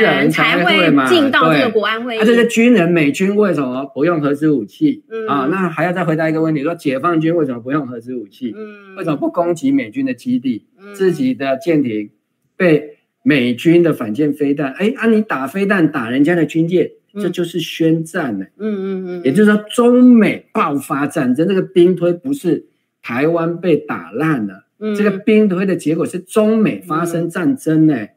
[0.00, 2.18] 人才会进到这个国安会议。
[2.18, 5.04] 啊，这些军人美军为什么不用核子武器？
[5.10, 8.54] 嗯啊，那还要再回答一个问题：说解放军为什么不用核子武器？
[8.56, 10.64] 嗯，为什么不攻击美军的基地？
[10.94, 12.10] 自己的舰艇
[12.56, 16.90] 被美军的反舰飞弹，哎，啊，你打飞弹打人家的军舰。
[17.16, 22.66] 这就是宣战呢，嗯嗯嗯，也就是说，中美爆发战争，这个兵推不是
[23.00, 28.08] 台湾被打烂了，嗯，这个兵推的结果是中美发生战争呢。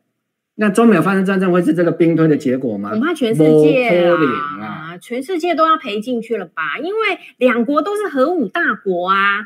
[0.56, 2.90] 那中美发生战争会是这个兵推的结果吗？
[2.90, 4.10] 恐怕全世界
[4.60, 6.80] 啊，全世界都要赔进去了吧？
[6.80, 9.42] 因为两国都是核武大国啊，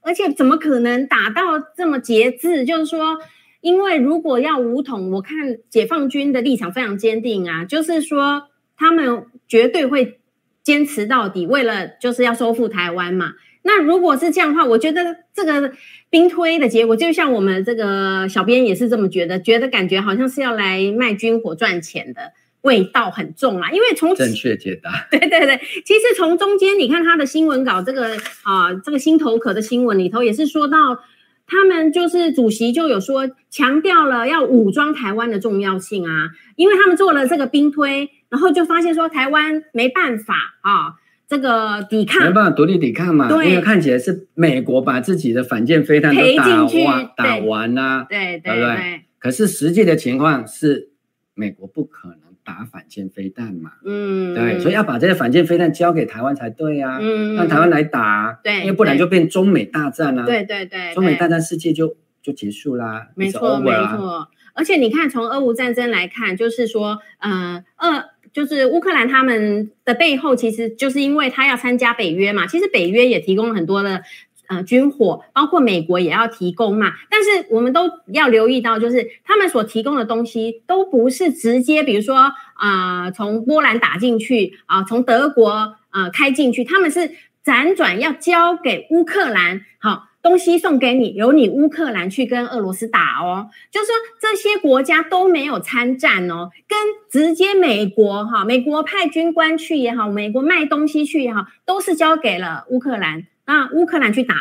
[0.00, 2.64] 而且怎么可能打到这么节制？
[2.64, 3.18] 就是说，
[3.60, 8.48] 因为如果要武统，我看解放军的立场非常坚定啊，就是说。
[8.76, 10.20] 他们绝对会
[10.62, 13.34] 坚持到底，为了就是要收复台湾嘛。
[13.62, 15.72] 那如果是这样的话，我觉得这个
[16.10, 23.70] 兵推的结果，就像我们这个小编也是这么觉得，觉得感觉好像是要来卖军火赚钱的味道很重啊。
[23.70, 31.00] 因为从正确解答， 对对对，其实从中间你看他的新闻稿，这个啊这个心头壳的新闻里头也是说到。
[31.46, 40.94] 他们就是主席就有说强调了要武装台湾的重要性啊，因为他们做了这个兵推，然后就发现说台湾没办法啊，
[41.28, 50.90] 这个抵抗，没办法独立抵抗嘛，因为看起来是美国把自己的反舰飞弹都打完打完了，对对对，可是实际的情况是
[51.34, 52.18] 美国不可能。
[52.46, 68.04] 打反舰飞弹嘛，嗯，对，所以要把这些反舰飞弹交给台湾才对啊，嗯，让台湾来打，对，因为不然就变中美大战啊，对对对，中美大战世界就就结束啦，没错没错，而且你看从俄乌战争来看，就是说，呃，俄
[68.34, 74.02] 就是乌克兰他们的背后，其实就是因为他要参加北约嘛，其实北约也提供了很多的。
[74.46, 87.12] 呃，军火包括美国也要提供嘛，但是我们都要留意到，就是他们所提供的东西都不是直接，比如说啊，从、波兰打进去啊，从、德国啊、开进去，他们是
[87.42, 96.78] 辗转要交给乌克兰，好，东西送给你，由你乌克兰去跟俄罗斯打哦，就是说这些国家都没有参战哦，跟
[97.10, 103.26] 直接美国哈，美国派军官去也好，美国卖东西去也好，都是交给了乌克兰。
[103.46, 104.36] 那，乌克兰去打，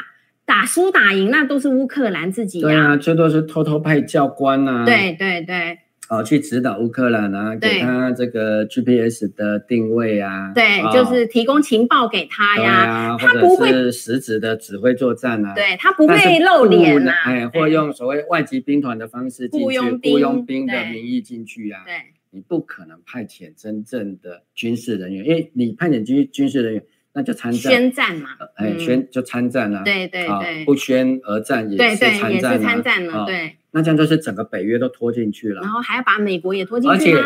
[0.45, 2.67] 打输打赢那都是乌克兰自己呀。
[2.67, 4.85] 对啊，最多是偷偷派教官啊。
[4.85, 5.79] 对对对。
[6.09, 10.51] 哦，去指导乌克兰啊，给他这个 GPS 的定位啊。
[10.53, 13.17] 对，就是提供情报给他呀。
[13.19, 15.53] 他不会实质的指挥作战啊。
[15.55, 17.13] 对，他不会露脸啊。
[17.25, 21.83] 哎，或用所谓外籍兵团的方式进去，雇佣兵的名义进去啊。
[21.85, 21.93] 对。
[22.31, 26.83] 你不可能派遣真正的军事人员，因为你派遣军军事人员。
[27.15, 32.39] 那就参战，宣战嘛，哎，宣就参战了，对对对，不宣而战也是参
[32.81, 33.55] 战了，对。
[33.75, 37.17] 那这样就是整个北约都拖进去了，然后还要把美国也拖进去而且？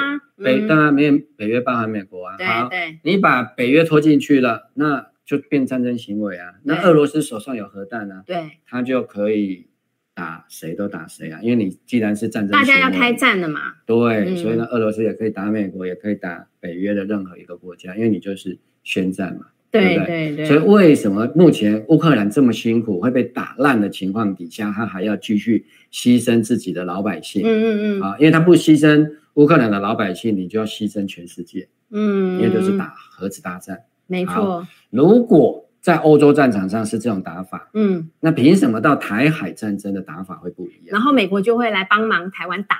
[0.41, 2.69] 北当然没有，北约包含美国啊，好，
[3.03, 6.53] 你把北约拖进去了，那就变战争行为啊。
[6.63, 9.67] 那俄罗斯手上有核弹啊，对，他就可以
[10.13, 19.47] 打谁都打谁啊，因为你既然是战争，大家要开战了嘛，对，所以呢，俄罗斯也可以打美国，也可以打北约的任何一个国家，因为你就是宣战嘛。
[19.79, 27.41] 对对对，对，所以为什么目前乌克兰这么辛苦，会被打烂的情况底下，他还要继续牺牲自己的老百姓？
[27.43, 31.67] 嗯嗯嗯，啊，因为他不牺牲乌克兰的老百姓，你就要牺牲全世界。
[31.91, 33.83] 嗯，因为就是打核子大战。
[34.07, 40.87] 没错，如果在欧洲战场上是这种打法，嗯，那凭什么到台海战争的打法会不一样？
[40.91, 42.77] 然后美国就会来帮忙台湾打。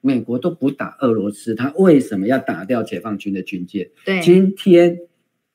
[0.00, 3.90] 美国都不打俄罗斯，他为什么要打掉解放军的军舰？
[4.04, 4.98] 对，今天。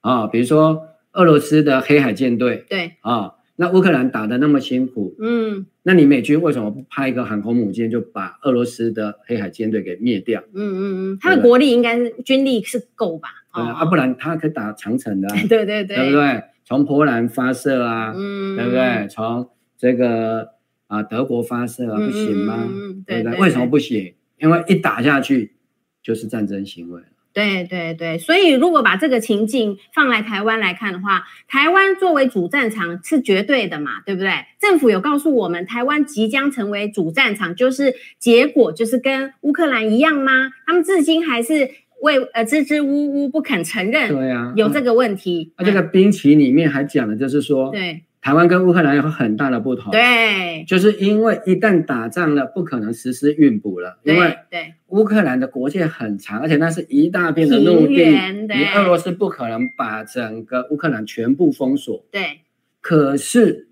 [0.01, 10.41] 啊、哦，比如说俄罗斯的黑海舰队，对啊、哦，那乌克兰打得那么辛苦，嗯，那你美军为什么不派一个航空母舰就把俄罗斯的黑海舰队给灭掉？
[10.53, 10.81] 嗯嗯
[11.13, 13.29] 嗯，他的国力应该是军力是够吧？
[13.53, 16.43] 对啊，不然他可以打长城的、啊， 对对对，对不对？
[16.63, 19.07] 从波兰发射啊，嗯，对不对？
[19.09, 20.51] 从这个
[20.87, 22.67] 啊德国发射啊，不行吗？
[22.67, 23.39] 嗯，对不对？
[23.39, 24.13] 为什么不行？
[24.39, 25.55] 因为一打下去
[26.01, 27.01] 就是战争行为。
[27.33, 34.31] 对对对，所以如果把这个情境放来台湾来看的话，台湾作为主战场是绝对的嘛，对不对？
[34.59, 40.51] 政府有告诉我们，台湾即将成为主战场，就是结果就是跟乌克兰一样吗？
[40.65, 41.69] 他们至今还是
[42.01, 45.53] 为呃支支吾吾不肯承认，对啊，有这个问题。
[45.55, 48.03] 啊，这个兵棋里面还讲的就是说，对。
[48.21, 54.75] 台湾跟乌克兰有很大的不同，对，就是因为一旦打仗了，不可能实施运补了，因为对。
[54.89, 62.41] 乌克兰的国界很长，而且那是一大片的陆地，你俄罗斯不可能把整个乌克兰全部封锁，对。
[62.79, 63.69] 可是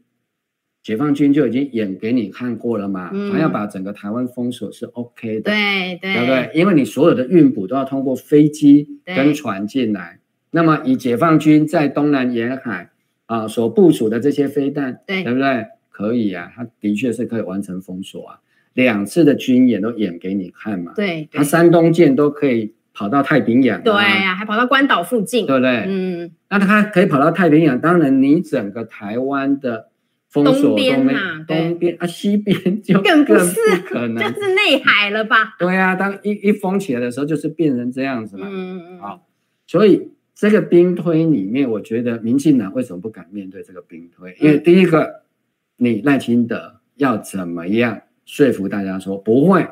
[0.82, 6.52] 解放军就已经演给你看过了嘛，嗯、他要把整个台湾封锁是 OK 的，对对，对不对？
[6.56, 12.90] 因为你所有的运补都要通过飞机跟船进来，那么以解放军在东南沿海。
[13.30, 15.68] 啊，所部署的这些飞弹，对，对不对？
[15.92, 18.40] 可以啊，它的确是可以完成封锁啊。
[18.74, 20.94] 两次的军演都演给你看嘛。
[20.96, 25.86] 对，它山东舰都可以跑到太平洋，对呀、啊，还跑到关岛附近，对不对？
[25.88, 29.90] 嗯，那它可以跑到太平洋，当然你整个台湾的
[30.28, 33.56] 封锁东边嘛，东边啊，西边 就更不是
[33.86, 35.56] 可能，就是内海了吧？
[35.60, 38.48] 对、啊，当一一封起来的时候，就是变成这样子嘛。
[38.50, 39.28] 嗯嗯，好，
[39.68, 40.10] 所以。
[40.40, 44.34] 这个兵推里面，我觉得民进党为什么不敢面对这个兵推？
[44.40, 45.24] 因为第一个，
[45.76, 49.68] 你赖清德要怎么样说服大家说不会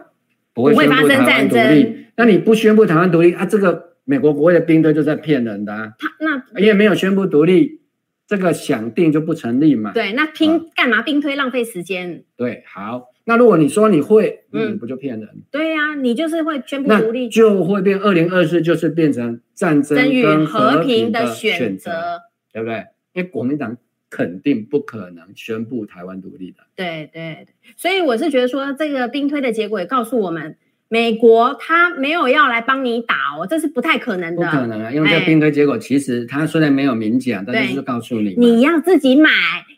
[0.53, 2.07] 不会宣布台湾独立？
[2.18, 3.45] 那你不宣布台湾独立啊？
[3.45, 5.93] 这个美国国会的兵推就在骗人的啊！
[5.97, 7.80] 他那因为没有宣布独立，
[8.28, 9.93] 这个想定就不成立嘛。
[9.93, 12.26] 对，那拼干嘛兵推浪费时间？
[12.36, 13.05] 对，好。
[13.28, 15.30] 那如果你说你会，嗯，你不就骗人？
[15.51, 22.21] 对呀、啊，你就是会宣布独立，就会变二零二四，就是变成战争与和平的选择，
[22.53, 22.86] 对不对？
[23.11, 23.75] 因为国民党
[24.09, 26.59] 肯定不可能宣布台湾独立的。
[26.75, 30.55] 对对对，所以我是觉得说，这个兵推的结果也告诉我们。
[30.89, 34.45] 美国他没有要来帮你打哦，这是不太可能的。
[34.45, 39.29] 不可能啊，因为这兵推结果其实他虽然没有明讲，但是就告诉你，你要自己买，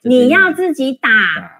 [0.03, 1.10] 你要自己打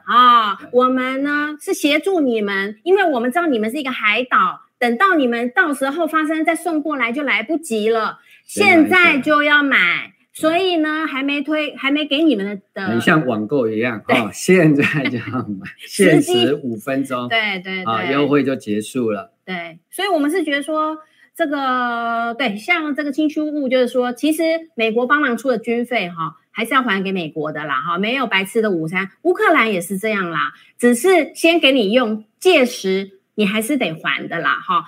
[0.06, 0.58] 啊、哦。
[0.72, 10.14] 我们呢是协助你们，因为我们知道你们是一个海岛，等到你们到时候发生再送过来就来不及了，现在就要买。
[10.32, 14.30] 所以呢，还没推，还没给你们的，很像网购一样 哦。
[14.32, 19.34] 现在就要买， 限时五分钟，对对对，优惠就结束了。
[19.46, 20.98] 对，所以我们是觉得说，
[21.36, 24.44] 这个对，像这个亲疏物，就是说，其实
[24.76, 29.10] 美国帮忙出的军费哈，还是要还给美国的啦哈，没有白吃的午餐。
[29.24, 34.86] 乌克兰也是这样啦，只是先给你用，届时你还是得还的啦哈。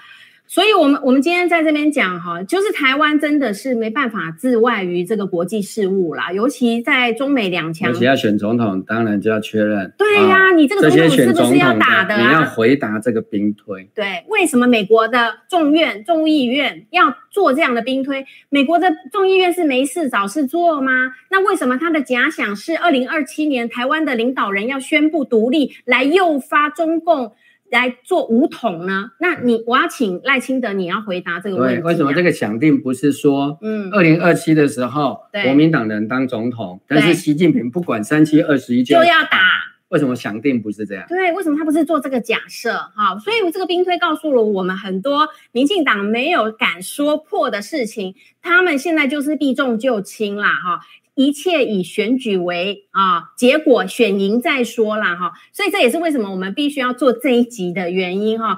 [0.54, 9.94] 所以，我们我们今天在这边讲哈，就是台湾真的是没办法自外于这个国际事务啦，尤其在中美两强，而且要选总统，当然就要确认。
[9.98, 12.28] 对呀、啊，你这个总统是不是要打的、啊？
[12.28, 13.90] 你要回答这个兵推。
[13.96, 18.26] 对，为什么美国的众院众议院要做这样的兵推？
[18.50, 20.92] 美国的众议院是没事找事做吗？
[21.30, 27.36] 那为什么他的假想是二零二七年台湾的领导人要宣布独立，来诱发中共？
[27.72, 29.12] 来做五统呢？
[29.20, 31.82] 那你我要请赖清德，你要回答这个问题、啊。
[31.82, 39.40] 对，为什么这个想定不是说，嗯，二零二七的时候，嗯、国民党人当总统，但是习近平不管三七二十一就要打？
[39.88, 41.06] 为什么想定不是这样？
[41.10, 42.74] 对，为什么他不是做这个假设？
[42.96, 50.80] 哈，所以这个兵推告诉了我们很多民进党没有敢说破的事情，他们现在就是避重就轻啦，哈。
[51.28, 58.58] 一切以选举为啊结果，选赢再说啦哈，所以这也是为什么我们必须要做这一集的原因哈。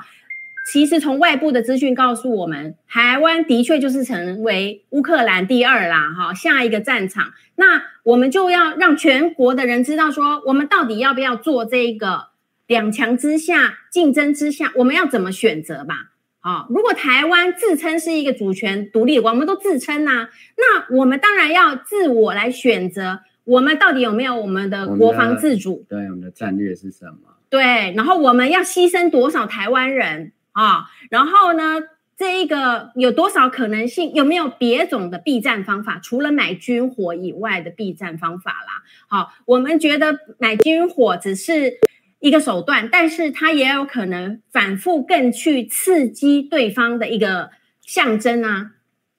[0.72, 7.34] 其实从外部的资讯告诉我们，台湾的确就是成为乌克兰第二啦哈，下一个战场。
[7.56, 12.28] 那我们就要让全国的人知道说，我们到底要不要做这个
[12.66, 16.13] 两强之下竞争之下，我们要怎么选择吧。
[16.44, 25.86] 啊，如果台湾自称是一个主权独立国，我们都自称呐、啊，那我们当然要自我来选择，我们到底有没有我们的国防自主？
[25.88, 27.38] 对，我们的战略是什么？
[27.50, 30.88] 对，然后我们要牺牲多少台湾人啊？
[31.10, 31.82] 然后呢，
[32.18, 34.14] 这一个有多少可能性？
[34.14, 35.98] 有没有别种的避战方法？
[36.04, 38.84] 除了买军火以外的避战方法啦？
[39.08, 41.80] 好，我们觉得买军火只是。
[42.24, 47.50] 一个手段，但是它也有可能反复更去刺激对方的一个
[47.82, 48.72] 象征啊。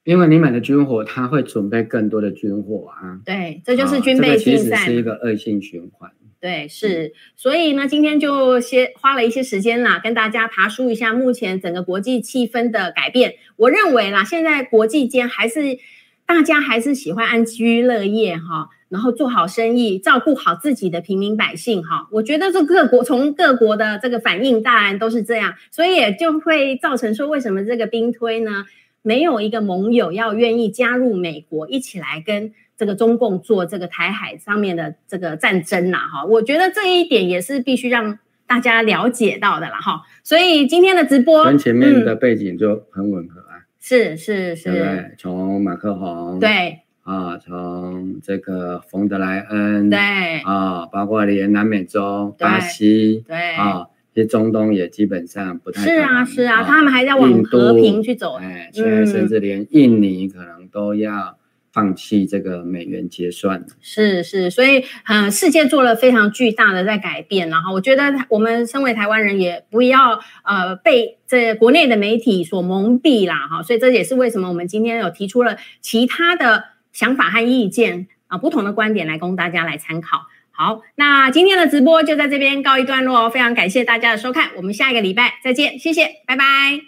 [0.04, 3.20] 因为你买的军火，他会准备更多的军火啊。
[3.22, 4.70] 对，这就是军备竞赛。
[4.70, 6.10] 这个是一个恶性循环。
[6.40, 7.12] 对，是。
[7.36, 13.34] 所以呢，今天就先花了一些时间啦，跟大家爬梳一下目前整个国际气氛的改变。
[13.56, 15.78] 我认为啦，现在国际间还是
[16.26, 18.68] 大家还是喜欢安居乐业哈。
[18.90, 28.66] 然后做好生意，照顾好自己的平民百姓，哈，我觉得这各国从各国的这个反应，当然都是这样，所以也就会造成说，为什么这个兵推呢？
[29.02, 40.02] 没有一个盟友要愿意加入美国一起来跟这个中共做这个台海上面的这个战争呐，哈，我觉得这一点也是必须让大家了解到的了，哈。
[40.22, 43.43] 所以今天的直播跟前面的背景就很吻合啊，
[43.86, 46.78] 是是是，对，从马克宏对。
[47.02, 49.98] 啊，从这个冯德莱恩，对
[50.40, 61.36] 啊，包括连南美洲巴西，对啊，其实中东也基本上不太是啊是啊，他们还在往和平去走，哎，现在甚至连印尼可能都要。
[61.74, 76.62] 放弃这个美元结算是是，所以呃，世界做了非常巨大的在改变，然后我觉得我们身为台湾人也不要呃被这国内的媒体所蒙蔽啦哈，所以这也是为什么我们今天有提出了其他的
[76.92, 80.28] 想法和意见啊，不同的观点来供大家来参考。
[80.52, 86.44] 好，那今天的直播就在这边告一段落，非常感谢大家的收看，我们下一个礼拜再见，谢谢，拜拜，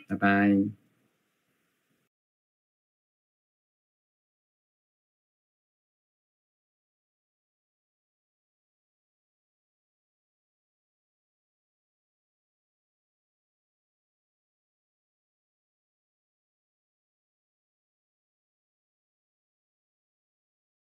[0.09, 0.86] 拜拜。